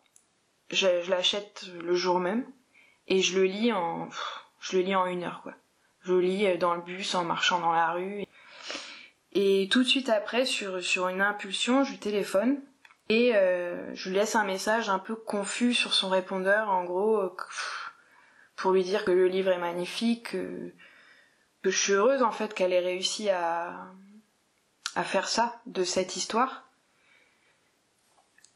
je, 0.72 0.88
l'achète 1.10 1.66
le 1.84 1.94
jour 1.94 2.22
même 2.22 2.46
et 3.10 3.22
je 3.22 3.38
le 3.38 3.44
lis 3.44 3.74
en 3.74 4.08
je 4.62 4.78
le 4.78 4.84
lis 4.84 4.96
en 4.96 5.06
une 5.06 5.26
heure 5.26 5.42
quoi. 5.44 5.52
Je 6.04 6.14
le 6.14 6.22
lis 6.22 6.48
euh, 6.48 6.56
dans 6.56 6.74
le 6.74 6.82
bus 6.82 7.14
en 7.14 7.26
marchant 7.26 7.60
dans 7.60 7.74
la 7.74 7.92
rue 7.92 8.24
et 9.34 9.68
tout 9.70 9.84
de 9.84 9.88
suite 9.88 10.08
après 10.08 10.46
sur 10.46 11.10
une 11.10 11.20
impulsion 11.20 11.84
je 11.84 11.92
lui 11.92 12.00
téléphone 12.00 12.62
et 13.10 13.36
euh, 13.36 13.94
je 13.94 14.08
lui 14.08 14.16
laisse 14.16 14.38
un 14.38 14.46
message 14.46 14.88
un 14.88 15.00
peu 15.00 15.16
confus 15.16 15.74
sur 15.74 15.94
son 15.94 16.08
répondeur 16.08 16.70
en 16.70 16.86
gros 16.86 17.18
euh, 17.18 17.36
pour 18.56 18.72
lui 18.72 18.86
dire 18.86 19.04
que 19.04 19.12
le 19.12 19.28
livre 19.28 19.52
est 19.52 19.58
magnifique 19.58 20.32
que, 20.32 20.72
je 21.66 21.78
suis 21.78 21.92
heureuse 21.92 22.24
en 22.24 22.32
fait 22.32 22.54
qu'elle 22.54 22.72
ait 22.72 22.80
réussi 22.80 23.30
à 23.30 23.90
faire 25.04 25.28
ça 25.28 25.60
de 25.66 25.84
cette 25.84 26.16
histoire 26.16 26.67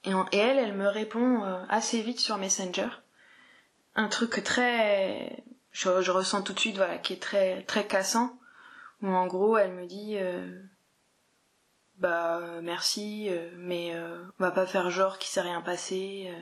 et, 0.03 0.11
elle 0.37 0.57
elle 0.57 0.73
me 0.75 0.87
répond 0.87 1.43
assez 1.69 2.01
vite 2.01 2.19
sur 2.19 2.37
Messenger. 2.37 2.89
Un 3.95 4.07
truc 4.07 4.43
très 4.43 5.43
je, 5.71 6.01
je, 6.01 6.11
ressens 6.11 6.43
tout 6.43 6.53
de 6.53 6.59
suite 6.59 6.77
voilà 6.77 6.97
qui 6.97 7.13
est 7.13 7.21
très 7.21 7.63
très 7.63 7.85
cassant. 7.85 8.37
Où 9.01 9.07
en 9.07 9.27
gros 9.27 9.57
elle 9.57 9.73
me 9.73 9.85
dit 9.85 10.17
euh, 10.17 10.61
bah 12.01 12.41
merci 12.61 13.27
euh, 13.29 13.51
mais 13.57 13.93
euh, 13.93 14.23
on 14.39 14.43
va 14.43 14.51
pas 14.51 14.65
faire 14.65 14.89
genre 14.89 15.17
qu'il 15.19 15.29
s'est 15.29 15.41
rien 15.41 15.61
passé 15.61 16.31
euh. 16.31 16.41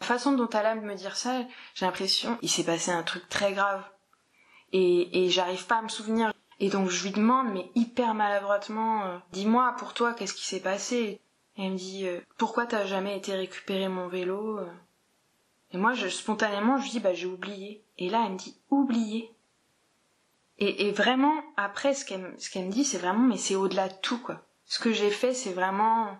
la 0.00 0.06
façon 0.06 0.32
dont 0.32 0.48
elle 0.50 0.66
a 0.66 0.76
de 0.76 0.80
me 0.80 0.94
dire 0.94 1.16
ça 1.16 1.42
j'ai 1.74 1.84
l'impression 1.84 2.38
il 2.42 2.48
s'est 2.48 2.64
passé 2.64 2.90
un 2.92 3.02
truc 3.02 3.28
très 3.28 3.52
grave. 3.52 3.82
Et, 4.72 5.24
et 5.24 5.30
j'arrive 5.30 5.66
pas 5.66 5.78
à 5.78 5.82
me 5.82 5.88
souvenir. 5.88 6.30
Et 6.60 6.68
donc 6.68 6.90
je 6.90 7.02
lui 7.02 7.10
demande 7.10 7.52
mais 7.52 7.70
hyper 7.74 8.14
maladroitement 8.14 9.04
euh, 9.04 9.18
dis-moi 9.32 9.74
pour 9.78 9.94
toi 9.94 10.14
qu'est-ce 10.14 10.34
qui 10.34 10.46
s'est 10.46 10.60
passé? 10.60 11.20
Et 11.58 11.66
elle 11.66 11.72
me 11.72 11.76
dit 11.76 12.06
pourquoi 12.38 12.64
t'as 12.64 12.86
jamais 12.86 13.16
été 13.16 13.34
récupérer 13.34 13.88
mon 13.88 14.08
vélo 14.08 14.60
et 15.72 15.76
moi, 15.76 15.94
spontanément, 16.08 16.78
je 16.78 16.90
dis, 16.90 17.00
bah, 17.00 17.14
j'ai 17.14 17.26
oublié. 17.26 17.84
Et 17.98 18.08
là, 18.08 18.22
elle 18.24 18.32
me 18.32 18.38
dit, 18.38 18.56
oublié. 18.70 19.34
Et, 20.60 20.90
vraiment, 20.90 21.34
après, 21.56 21.94
ce 21.94 22.04
qu'elle, 22.04 22.20
me 22.20 22.70
dit, 22.70 22.84
c'est 22.84 22.98
vraiment, 22.98 23.26
mais 23.26 23.36
c'est 23.36 23.54
au-delà 23.54 23.88
de 23.88 23.94
tout, 24.02 24.18
quoi. 24.18 24.44
Ce 24.64 24.80
que 24.80 24.92
j'ai 24.92 25.10
fait, 25.10 25.32
c'est 25.32 25.52
vraiment, 25.52 26.18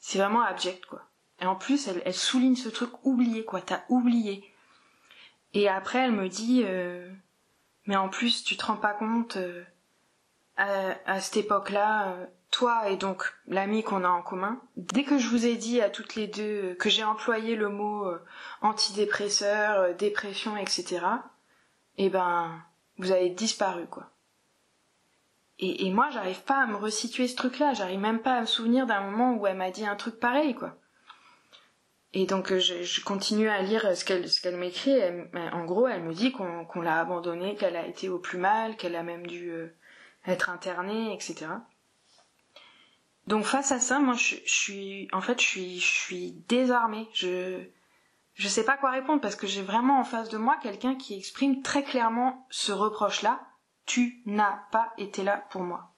c'est 0.00 0.18
vraiment 0.18 0.42
abject, 0.42 0.84
quoi. 0.86 1.02
Et 1.40 1.46
en 1.46 1.54
plus, 1.54 1.88
elle, 1.88 2.14
souligne 2.14 2.56
ce 2.56 2.68
truc, 2.68 2.90
oublié, 3.04 3.44
quoi. 3.44 3.60
T'as 3.60 3.82
oublié. 3.88 4.50
Et 5.52 5.68
après, 5.68 6.00
elle 6.00 6.12
me 6.12 6.28
dit, 6.28 6.62
euh, 6.64 7.08
mais 7.86 7.96
en 7.96 8.08
plus, 8.08 8.42
tu 8.42 8.56
te 8.56 8.66
rends 8.66 8.76
pas 8.76 8.94
compte, 8.94 9.36
euh, 9.36 9.62
à, 10.56 10.96
à, 11.06 11.20
cette 11.20 11.36
époque-là, 11.36 12.08
euh, 12.08 12.26
toi 12.54 12.88
et 12.88 12.96
donc 12.96 13.24
l'ami 13.48 13.82
qu'on 13.82 14.04
a 14.04 14.08
en 14.08 14.22
commun, 14.22 14.60
dès 14.76 15.02
que 15.02 15.18
je 15.18 15.28
vous 15.28 15.44
ai 15.44 15.56
dit 15.56 15.80
à 15.80 15.90
toutes 15.90 16.14
les 16.14 16.28
deux 16.28 16.74
que 16.74 16.88
j'ai 16.88 17.02
employé 17.02 17.56
le 17.56 17.68
mot 17.68 18.06
euh, 18.06 18.22
antidépresseur, 18.62 19.80
euh, 19.80 19.92
dépression, 19.92 20.56
etc., 20.56 21.04
eh 21.98 22.08
ben, 22.08 22.62
vous 22.98 23.10
avez 23.10 23.30
disparu, 23.30 23.86
quoi. 23.86 24.08
Et, 25.58 25.86
et 25.86 25.90
moi, 25.90 26.10
j'arrive 26.10 26.42
pas 26.42 26.62
à 26.62 26.66
me 26.66 26.76
resituer 26.76 27.26
ce 27.26 27.34
truc-là, 27.34 27.74
j'arrive 27.74 27.98
même 27.98 28.20
pas 28.20 28.34
à 28.34 28.40
me 28.42 28.46
souvenir 28.46 28.86
d'un 28.86 29.00
moment 29.00 29.34
où 29.34 29.48
elle 29.48 29.56
m'a 29.56 29.72
dit 29.72 29.86
un 29.86 29.96
truc 29.96 30.20
pareil, 30.20 30.54
quoi. 30.54 30.76
Et 32.12 32.26
donc 32.26 32.52
euh, 32.52 32.60
je, 32.60 33.02
continue 33.02 33.48
à 33.48 33.62
lire 33.62 33.96
ce 33.96 34.04
qu'elle 34.04 34.56
m'écrit. 34.56 34.96
En 35.52 35.64
gros, 35.64 35.88
elle 35.88 36.04
me 36.04 36.14
dit 36.14 36.30
qu'on 36.30 36.80
l'a 36.80 37.00
abandonnée, 37.00 37.56
qu'elle 37.56 37.74
a 37.74 37.84
été 37.84 38.08
au 38.08 38.20
plus 38.20 38.38
mal, 38.38 38.76
qu'elle 38.76 38.94
a 38.94 39.02
même 39.02 39.26
dû 39.26 39.52
être 40.24 40.50
internée, 40.50 41.12
etc. 41.12 41.46
Donc 43.26 43.44
face 43.44 43.72
à 43.72 43.80
ça, 43.80 43.98
moi 43.98 44.14
je, 44.14 44.36
suis 44.44 45.08
en 45.12 45.20
fait 45.20 45.40
je 45.40 45.46
suis 45.46 45.80
je 45.80 45.86
suis 45.86 46.30
désarmée. 46.48 47.08
Je 47.14 47.64
je 48.34 48.48
sais 48.48 48.64
pas 48.64 48.76
quoi 48.76 48.90
répondre 48.90 49.20
parce 49.20 49.36
que 49.36 49.46
j'ai 49.46 49.62
vraiment 49.62 50.00
en 50.00 50.04
face 50.04 50.28
de 50.28 50.38
moi 50.38 50.56
quelqu'un 50.62 50.96
qui 50.96 51.16
exprime 51.16 51.62
très 51.62 51.84
clairement 51.84 52.46
ce 52.50 52.72
reproche-là. 52.72 53.40
Tu 53.86 54.22
n'as 54.26 54.58
pas 54.72 54.92
été 54.98 55.22
là 55.22 55.44
pour 55.50 55.62
moi. 55.62 55.92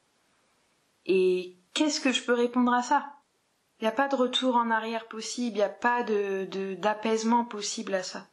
Et 1.07 1.57
qu'est-ce 1.73 2.01
que 2.01 2.13
je 2.13 2.23
peux 2.23 2.35
répondre 2.35 2.73
à 2.73 2.83
ça? 2.83 3.07
Il 3.81 3.85
n'y 3.85 3.89
a 3.89 3.93
pas 3.93 4.09
de 4.09 4.17
retour 4.17 4.57
en 4.57 4.71
arrière 4.71 5.07
possible, 5.07 5.57
il 5.57 5.59
n'y 5.59 5.63
a 5.63 5.69
pas 5.69 6.03
de 6.03 6.75
d'apaisement 6.75 7.45
possible 7.45 7.95
à 7.95 8.03
ça. 8.03 8.27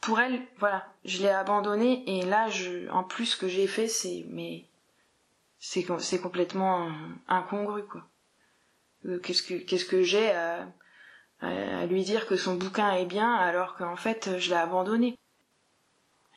Pour 0.00 0.20
elle, 0.20 0.42
voilà, 0.58 0.86
je 1.04 1.22
l'ai 1.22 1.30
abandonnée 1.30 2.04
et 2.06 2.22
là, 2.22 2.48
je, 2.50 2.90
en 2.90 3.04
plus, 3.04 3.26
ce 3.26 3.36
que 3.38 3.48
j'ai 3.48 3.66
fait, 3.66 3.88
c'est 3.88 4.26
mais 4.28 4.66
c'est 5.66 6.20
complètement 6.20 6.90
incongru 7.26 7.86
quoi. 7.86 8.02
Euh, 9.06 9.18
qu'est-ce 9.18 9.84
que 9.84 10.02
j'ai 10.02 10.30
à, 10.30 10.66
lui 11.86 12.04
dire 12.04 12.26
que 12.26 12.36
son 12.36 12.54
bouquin 12.54 12.92
est 12.92 13.06
bien 13.06 13.34
alors 13.34 13.76
qu'en 13.76 13.96
fait 13.96 14.38
je 14.38 14.50
l'ai 14.50 14.56
abandonné? 14.56 15.18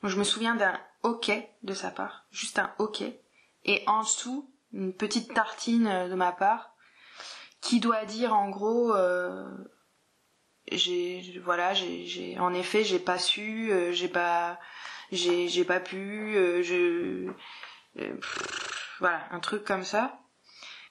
Je 0.03 0.17
me 0.17 0.23
souviens 0.23 0.55
d'un 0.55 0.79
ok 1.03 1.31
de 1.63 1.73
sa 1.73 1.91
part, 1.91 2.25
juste 2.31 2.59
un 2.59 2.73
ok, 2.77 3.03
et 3.65 3.83
en 3.87 4.01
dessous 4.01 4.49
une 4.73 4.93
petite 4.93 5.33
tartine 5.33 6.07
de 6.09 6.15
ma 6.15 6.31
part 6.31 6.73
qui 7.61 7.79
doit 7.79 8.05
dire 8.05 8.33
en 8.33 8.49
gros 8.49 8.93
euh, 8.95 9.45
j'ai 10.71 11.41
voilà 11.43 11.73
j'ai 11.73 12.37
en 12.39 12.53
effet 12.53 12.83
j'ai 12.83 12.99
pas 12.99 13.17
su 13.17 13.71
euh, 13.71 13.91
j'ai 13.91 14.09
pas 14.09 14.59
j'ai 15.11 15.65
pas 15.65 15.79
pu 15.79 16.37
voilà 18.99 19.21
un 19.31 19.39
truc 19.39 19.63
comme 19.63 19.83
ça 19.83 20.19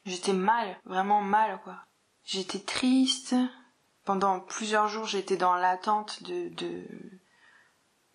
j'étais 0.04 0.32
mal 0.32 0.78
vraiment 0.84 1.20
mal 1.20 1.60
quoi 1.64 1.76
j'étais 2.24 2.60
triste 2.60 3.34
pendant 4.04 4.40
plusieurs 4.40 4.88
jours 4.88 5.06
j'étais 5.06 5.36
dans 5.36 5.56
l'attente 5.56 6.22
de 6.22 6.86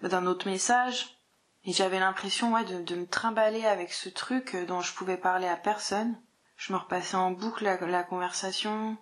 d'un 0.02 0.26
autre 0.26 0.50
message 0.50 1.18
et 1.64 1.74
j'avais 1.74 2.00
l'impression 2.00 2.54
ouais 2.54 2.66
de, 2.66 2.82
de 2.82 2.96
me 2.96 3.08
trimballer 3.08 3.66
avec 3.66 3.92
ce 3.94 4.10
truc 4.10 4.56
dont 4.68 4.82
je 4.82 4.94
pouvais 4.94 5.18
parler 5.18 5.48
à 5.48 5.58
personne 5.58 6.20
je 6.62 6.74
me 6.74 6.78
repassais 6.78 7.18
en 7.18 7.32
boucle 7.32 7.64
la, 7.64 8.04
conversation. 8.04 8.96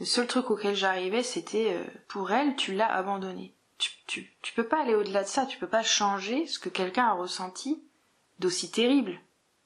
Le 0.00 0.04
seul 0.04 0.26
truc 0.26 0.50
auquel 0.50 0.74
j'arrivais, 0.74 1.22
c'était 1.22 1.72
euh, 1.72 1.84
pour 2.08 2.30
elle, 2.30 2.56
tu 2.56 2.74
l'as 2.74 2.92
abandonné. 2.92 3.56
Tu, 3.78 3.92
tu, 4.06 4.30
tu 4.42 4.52
peux 4.52 4.68
pas 4.68 4.82
aller 4.82 4.94
au-delà 4.94 5.22
de 5.22 5.28
ça, 5.28 5.46
tu 5.46 5.56
peux 5.56 5.66
pas 5.66 5.82
changer 5.82 6.46
ce 6.46 6.58
que 6.58 6.68
quelqu'un 6.68 7.06
a 7.06 7.14
ressenti 7.14 7.82
d'aussi 8.38 8.70
terrible. 8.70 9.18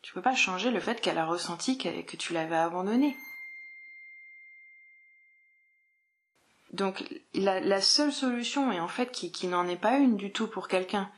Tu 0.05 0.13
peux 0.13 0.21
pas 0.21 0.35
changer 0.37 0.71
le 0.71 0.81
fait 0.81 1.01
qu'elle 1.01 1.17
a 1.17 1.25
ressenti 1.25 1.79
que, 1.79 2.17
tu 2.17 2.35
l'avais 2.35 2.57
abandonné. 2.57 3.17
Donc 6.75 7.03
la, 7.33 7.81
seule 7.81 8.13
solution, 8.13 8.71
et 8.71 8.81
en 8.81 8.89
fait 8.89 9.11
qui, 9.11 9.47
n'en 9.47 9.67
est 9.67 9.81
pas 9.81 9.97
une 9.97 10.19
du 10.19 10.31
tout 10.31 10.47
pour 10.47 10.69
quelqu'un, 10.69 11.11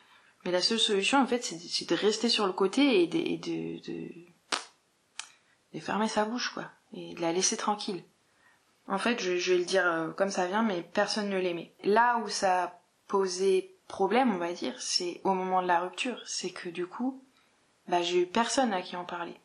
mais 0.45 0.53
la 0.53 0.63
seule 0.63 0.79
solution 0.79 1.21
en 1.21 1.27
fait 1.27 1.43
c'est 1.43 1.89
de, 1.89 1.95
rester 1.97 2.29
sur 2.29 2.47
le 2.47 2.53
côté 2.53 3.03
et 3.03 3.09
de, 3.09 3.81
de 5.75 5.81
fermer 5.81 6.07
sa 6.07 6.25
bouche, 6.25 6.55
quoi, 6.55 6.71
et 6.93 7.15
de 7.15 7.21
la 7.21 7.33
laisser 7.33 7.57
tranquille. 7.57 8.05
En 8.87 8.99
fait, 8.99 9.21
je, 9.21 9.33
vais 9.33 9.59
le 9.59 9.65
dire 9.65 9.85
euh, 9.85 10.13
comme 10.13 10.31
ça 10.31 10.47
vient, 10.47 10.63
mais 10.63 10.85
personne 10.85 11.29
ne 11.29 11.39
l'aimait. 11.41 11.75
Là 11.83 12.19
où 12.19 12.29
ça 12.29 12.81
posé 13.09 13.77
problème, 13.89 14.33
on 14.33 14.39
va 14.39 14.53
dire, 14.53 14.81
c'est 14.81 15.21
au 15.25 15.35
moment 15.35 15.61
de 15.61 15.67
la 15.67 15.81
rupture, 15.81 16.23
c'est 16.25 16.51
que 16.51 16.69
du 16.69 16.87
coup, 16.87 17.26
bah, 17.89 18.03
j'ai 18.03 18.23
eu 18.23 18.27
personne 18.27 18.73
à 18.73 18.83
qui 18.83 18.97
en 18.97 19.05
parler. 19.05 19.39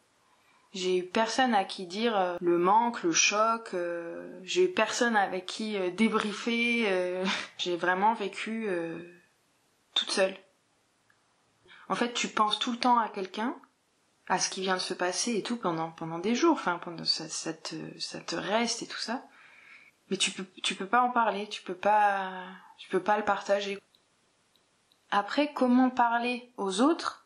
J'ai 0.74 0.98
eu 0.98 1.04
personne 1.04 1.54
à 1.54 1.66
qui 1.66 1.86
dire 1.86 2.18
euh, 2.18 2.38
le 2.40 2.58
manque, 2.58 3.04
le 3.04 3.12
choc. 3.12 3.74
Euh, 3.74 4.40
j'ai 4.44 4.66
eu 4.66 4.72
personne 4.72 5.16
avec 5.16 5.46
qui 5.46 5.78
débriefer. 5.92 7.24
j'ai 7.58 7.76
vraiment 7.76 8.14
vécu 8.14 8.70
toute 9.94 10.12
seule. 10.12 10.36
En 11.90 11.96
fait, 11.96 12.14
tu 12.14 12.30
penses 12.30 12.58
tout 12.58 12.72
le 12.72 12.78
temps 12.78 12.98
à 13.00 13.10
quelqu'un 13.10 13.56
à 14.32 14.40
ce 14.40 14.50
qui 14.50 14.62
vient 14.62 14.76
de 14.76 14.82
se 14.82 14.94
passer 14.94 15.36
et 15.36 15.44
tout 15.44 15.58
pendant 15.58 15.92
pendant 15.92 16.18
des 16.18 16.36
jours 16.36 16.54
enfin 16.54 16.80
pendant 16.82 17.04
ça, 17.04 17.28
ça 17.28 17.54
te 17.54 17.76
ça 18.00 18.22
te 18.22 18.36
reste 18.36 18.82
et 18.82 18.88
tout 18.88 18.98
ça 18.98 19.26
mais 20.10 20.16
tu 20.16 20.32
peux 20.32 20.46
tu 20.64 20.74
peux 20.74 20.86
pas 20.86 21.02
en 21.02 21.10
parler 21.10 21.50
tu 21.50 21.62
peux 21.62 21.76
pas 21.76 22.46
tu 22.78 22.88
peux 22.90 23.02
pas 23.02 23.18
le 23.18 23.26
partager 23.26 23.78
après 25.10 25.52
comment 25.52 25.90
parler 25.90 26.50
aux 26.56 26.80
autres 26.80 27.21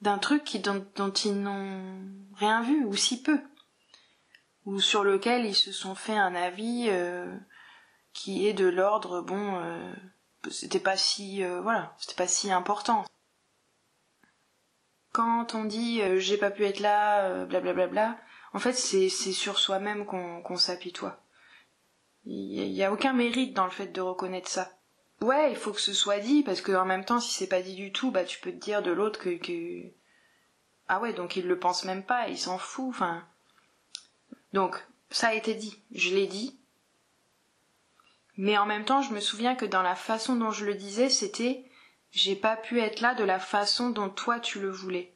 d'un 0.00 0.18
truc 0.18 0.44
qui 0.44 0.60
dont, 0.60 1.12
ils 1.24 1.40
n'ont 1.40 2.02
rien 2.34 2.62
vu 2.62 2.84
ou 2.84 2.96
si 2.96 3.22
peu 3.22 3.40
ou 4.66 4.80
sur 4.80 5.04
lequel 5.04 5.46
ils 5.46 5.54
se 5.54 5.72
sont 5.72 5.94
fait 5.94 6.16
un 6.16 6.34
avis 6.34 6.86
euh, 6.88 7.34
qui 8.12 8.46
est 8.46 8.52
de 8.52 8.66
l'ordre 8.66 9.20
bon 9.20 9.58
euh, 9.58 9.92
c'était 10.50 10.80
pas 10.80 10.96
si 10.96 11.42
euh, 11.44 11.60
voilà 11.60 11.94
c'était 11.98 12.16
pas 12.16 12.26
si 12.26 12.50
important 12.50 13.04
quand 15.12 15.54
on 15.54 15.64
dit 15.64 16.02
euh, 16.02 16.18
j'ai 16.18 16.36
pas 16.36 16.50
pu 16.50 16.64
être 16.64 16.80
là, 16.80 17.44
blablabla, 17.44 17.88
bla, 17.88 18.16
en 18.52 18.58
fait 18.58 18.74
c'est 18.74 19.08
sur 19.08 19.58
soi-même 19.58 20.06
qu'on 20.06 20.56
s'apitoie. 20.56 21.20
Il 22.24 22.68
y, 22.68 22.84
a 22.84 22.92
aucun 22.92 23.14
mérite 23.14 23.54
dans 23.54 23.64
le 23.64 23.70
fait 23.70 23.86
de 23.86 24.00
reconnaître 24.00 24.48
ça. 24.48 24.70
Ouais, 25.22 25.50
il 25.50 25.56
faut 25.56 25.72
que 25.72 25.80
ce 25.80 25.92
soit 25.92 26.18
dit 26.18 26.42
parce 26.42 26.62
que 26.62 26.72
en 26.72 26.86
même 26.86 27.04
temps, 27.04 27.20
si 27.20 27.34
c'est 27.34 27.46
pas 27.46 27.60
dit 27.60 27.74
du 27.74 27.92
tout, 27.92 28.10
bah 28.10 28.24
tu 28.24 28.40
peux 28.40 28.52
te 28.52 28.56
dire 28.56 28.82
de 28.82 28.90
l'autre 28.90 29.20
que, 29.20 29.36
que 29.36 29.90
ah 30.88 30.98
ouais, 31.00 31.12
donc 31.12 31.36
il 31.36 31.46
le 31.46 31.58
pense 31.58 31.84
même 31.84 32.02
pas, 32.02 32.28
il 32.28 32.38
s'en 32.38 32.58
fout. 32.58 32.88
Enfin, 32.88 33.22
donc 34.52 34.82
ça 35.10 35.28
a 35.28 35.34
été 35.34 35.54
dit, 35.54 35.82
je 35.92 36.14
l'ai 36.14 36.26
dit. 36.26 36.58
Mais 38.36 38.56
en 38.56 38.64
même 38.64 38.84
temps, 38.86 39.02
je 39.02 39.12
me 39.12 39.20
souviens 39.20 39.54
que 39.54 39.66
dans 39.66 39.82
la 39.82 39.94
façon 39.94 40.36
dont 40.36 40.50
je 40.50 40.64
le 40.64 40.74
disais, 40.74 41.10
c'était 41.10 41.64
j'ai 42.10 42.34
pas 42.34 42.56
pu 42.56 42.80
être 42.80 43.00
là 43.00 43.14
de 43.14 43.22
la 43.22 43.38
façon 43.38 43.90
dont 43.90 44.08
toi 44.08 44.40
tu 44.40 44.60
le 44.60 44.70
voulais. 44.70 45.14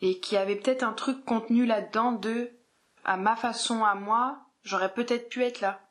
Et 0.00 0.20
qu'il 0.20 0.36
y 0.36 0.40
avait 0.40 0.56
peut-être 0.56 0.82
un 0.82 0.92
truc 0.92 1.24
contenu 1.24 1.66
là-dedans 1.66 2.12
de 2.12 2.50
à 3.04 3.16
ma 3.16 3.36
façon 3.36 3.84
à 3.84 3.94
moi, 3.94 4.40
j'aurais 4.62 4.92
peut-être 4.92 5.28
pu 5.28 5.44
être 5.44 5.60
là. 5.60 5.85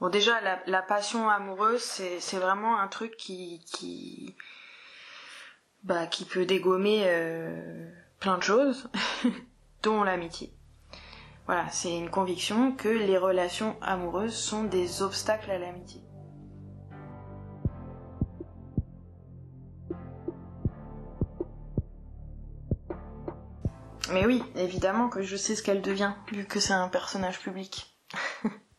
Bon 0.00 0.08
déjà 0.08 0.40
la, 0.66 0.82
passion 0.82 1.28
amoureuse 1.28 1.82
c'est 1.82 2.38
vraiment 2.38 2.80
un 2.80 2.88
truc 2.88 3.16
qui 3.16 4.34
bah 5.82 6.06
peut 6.28 6.44
dégommer 6.44 7.04
euh, 7.06 7.90
plein 8.18 8.36
de 8.36 8.42
choses 8.42 8.90
dont 9.82 10.02
l'amitié. 10.02 10.52
Voilà, 11.46 11.68
c'est 11.70 11.96
une 11.96 12.10
conviction 12.10 12.72
que 12.72 12.88
les 12.88 13.18
relations 13.18 13.76
amoureuses 13.80 14.36
sont 14.36 14.64
des 14.64 15.02
obstacles 15.02 15.50
à 15.50 15.58
l'amitié. 15.58 16.02
Mais 24.12 24.26
oui, 24.26 24.42
évidemment 24.56 25.08
que 25.08 25.22
je 25.22 25.36
sais 25.36 25.54
ce 25.54 25.62
qu'elle 25.62 25.82
devient, 25.82 26.12
vu 26.32 26.44
que 26.44 26.60
c'est 26.60 26.72
un 26.72 26.88
personnage 26.88 27.40
public. 27.40 27.96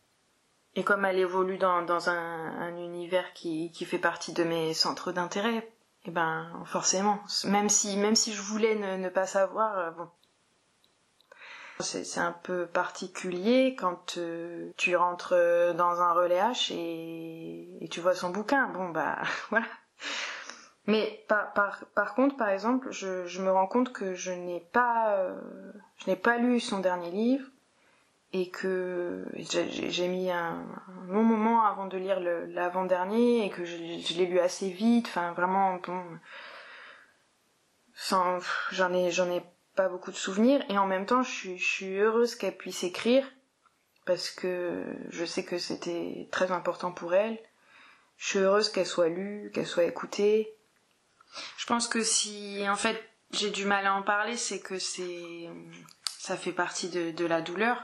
Et 0.74 0.84
comme 0.84 1.04
elle 1.04 1.18
évolue 1.18 1.58
dans, 1.58 1.82
dans 1.82 2.08
un, 2.08 2.76
univers 2.76 3.32
qui, 3.34 3.70
qui 3.72 3.84
fait 3.84 3.98
partie 3.98 4.32
de 4.32 4.44
mes 4.44 4.72
centres 4.72 5.12
d'intérêt, 5.12 5.70
eh 6.04 6.10
ben 6.10 6.50
forcément, 6.64 7.20
même 7.44 7.68
si 7.68 7.96
même 7.96 8.16
si 8.16 8.32
je 8.32 8.42
voulais 8.42 8.74
ne, 8.74 9.08
pas 9.08 9.26
savoir, 9.26 9.78
euh, 9.78 9.90
bon, 9.90 10.08
c'est 11.80 12.20
un 12.20 12.32
peu 12.32 12.66
particulier 12.66 13.76
quand 13.78 14.16
euh, 14.16 14.72
tu 14.76 14.96
rentres 14.96 15.34
dans 15.76 16.00
un 16.00 16.12
relais 16.12 16.40
H 16.40 16.72
et, 16.72 17.88
tu 17.90 18.00
vois 18.00 18.14
son 18.14 18.30
bouquin. 18.30 18.68
Bon 18.68 18.88
bah 18.88 19.18
voilà, 19.50 19.66
mais 20.86 21.24
par, 21.28 21.52
par, 21.52 21.84
par 21.94 22.14
contre, 22.14 22.36
par 22.36 22.48
exemple, 22.48 22.90
je, 22.90 23.26
je, 23.26 23.40
me 23.40 23.52
rends 23.52 23.68
compte 23.68 23.92
que 23.92 24.14
je 24.14 24.32
n'ai 24.32 24.60
pas, 24.72 25.16
euh, 25.16 25.40
je 25.98 26.10
n'ai 26.10 26.16
pas 26.16 26.38
lu 26.38 26.58
son 26.58 26.80
dernier 26.80 27.10
livre 27.10 27.46
et 28.32 28.50
que 28.50 29.26
j'ai 29.36 30.08
mis 30.08 30.30
un, 30.30 30.64
long 31.08 31.22
moment 31.22 31.64
avant 31.64 31.86
de 31.86 31.98
lire 31.98 32.20
l'avant-dernier 32.20 33.44
et 33.44 33.50
que 33.50 33.64
je, 33.64 33.76
l'ai 33.76 34.26
lu 34.26 34.40
assez 34.40 34.70
vite. 34.70 35.06
Enfin, 35.08 35.32
vraiment, 35.32 35.78
j'en 38.70 38.94
ai, 38.94 39.08
ai 39.08 39.42
pas 39.74 39.88
beaucoup 39.88 40.10
de 40.10 40.16
souvenirs 40.16 40.64
et 40.68 40.78
en 40.78 40.86
même 40.86 41.06
temps, 41.06 41.22
je 41.22 41.56
suis, 41.56 41.98
heureuse 41.98 42.34
qu'elle 42.34 42.56
puisse 42.56 42.84
écrire 42.84 43.26
parce 44.06 44.30
que 44.30 44.84
je 45.10 45.24
sais 45.24 45.44
que 45.44 45.58
c'était 45.58 46.28
très 46.30 46.50
important 46.50 46.92
pour 46.92 47.14
elle. 47.14 47.38
Je 48.16 48.28
suis 48.28 48.38
heureuse 48.38 48.70
qu'elle 48.70 48.86
soit 48.86 49.08
lue, 49.08 49.50
qu'elle 49.52 49.66
soit 49.66 49.84
écoutée 49.84 50.54
je 51.56 51.66
pense 51.66 51.88
que 51.88 52.02
si 52.02 52.64
en 52.68 52.76
fait 52.76 53.02
j'ai 53.32 53.50
du 53.50 53.64
mal 53.64 53.86
à 53.86 53.94
en 53.94 54.02
parler, 54.02 54.36
c'est 54.36 54.60
que 54.60 54.78
c'est 54.78 55.48
ça 56.18 56.36
fait 56.36 56.52
partie 56.52 56.88
de, 56.88 57.26
la 57.26 57.40
douleur. 57.40 57.82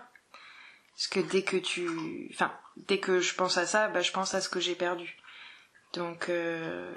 Parce 0.99 1.07
que 1.07 1.21
dès 1.21 1.43
que 1.43 1.57
tu, 1.57 2.29
enfin, 2.35 2.53
dès 2.77 2.99
que 2.99 3.21
je 3.21 3.33
pense 3.37 3.57
à 3.57 3.67
ça, 3.67 3.87
bah, 3.87 4.01
je 4.01 4.11
pense 4.11 4.35
à 4.35 4.41
ce 4.41 4.49
que 4.49 4.59
j'ai 4.59 4.75
perdu. 4.75 5.17
Donc, 5.93 6.29
euh, 6.29 6.93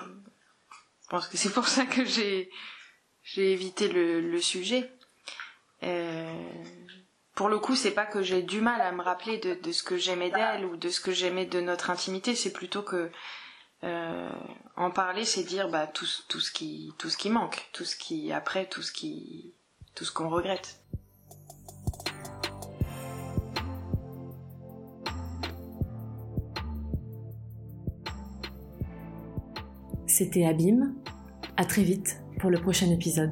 je 1.03 1.09
pense 1.09 1.27
que 1.27 1.37
c'est 1.37 1.53
pour 1.53 1.67
ça 1.67 1.85
que 1.85 2.03
j'ai 2.03 2.49
j'ai 3.23 3.53
évité 3.53 3.87
le, 3.87 4.19
le 4.19 4.41
sujet. 4.41 4.91
Euh, 5.83 6.33
pour 7.35 7.47
le 7.47 7.59
coup, 7.59 7.75
c'est 7.75 7.91
pas 7.91 8.07
que 8.07 8.23
j'ai 8.23 8.41
du 8.41 8.59
mal 8.59 8.81
à 8.81 8.91
me 8.91 9.03
rappeler 9.03 9.37
de, 9.37 9.53
de 9.53 9.71
ce 9.71 9.83
que 9.83 9.97
j'aimais 9.97 10.31
d'elle 10.31 10.65
ou 10.65 10.77
de 10.77 10.89
ce 10.89 10.99
que 10.99 11.11
j'aimais 11.11 11.45
de 11.45 11.61
notre 11.61 11.91
intimité, 11.91 12.33
c'est 12.33 12.53
plutôt 12.53 12.81
que 12.81 13.11
euh, 13.83 14.31
en 14.77 14.89
parler, 14.89 15.25
c'est 15.25 15.43
dire 15.43 15.69
bah, 15.69 15.85
tout, 15.85 16.07
tout, 16.27 16.39
ce 16.39 16.51
qui, 16.51 16.91
tout 16.97 17.11
ce 17.11 17.17
qui 17.17 17.29
manque, 17.29 17.69
tout 17.71 17.85
ce 17.85 17.95
qui 17.95 18.31
après, 18.31 18.65
tout 18.65 18.81
ce 18.81 18.91
qui, 18.91 19.53
tout 19.93 20.05
ce 20.05 20.11
qu'on 20.11 20.29
regrette. 20.29 20.80
C'était 30.21 30.45
Abîme. 30.45 30.93
À 31.57 31.65
très 31.65 31.81
vite 31.81 32.21
pour 32.37 32.51
le 32.51 32.59
prochain 32.59 32.91
épisode. 32.91 33.31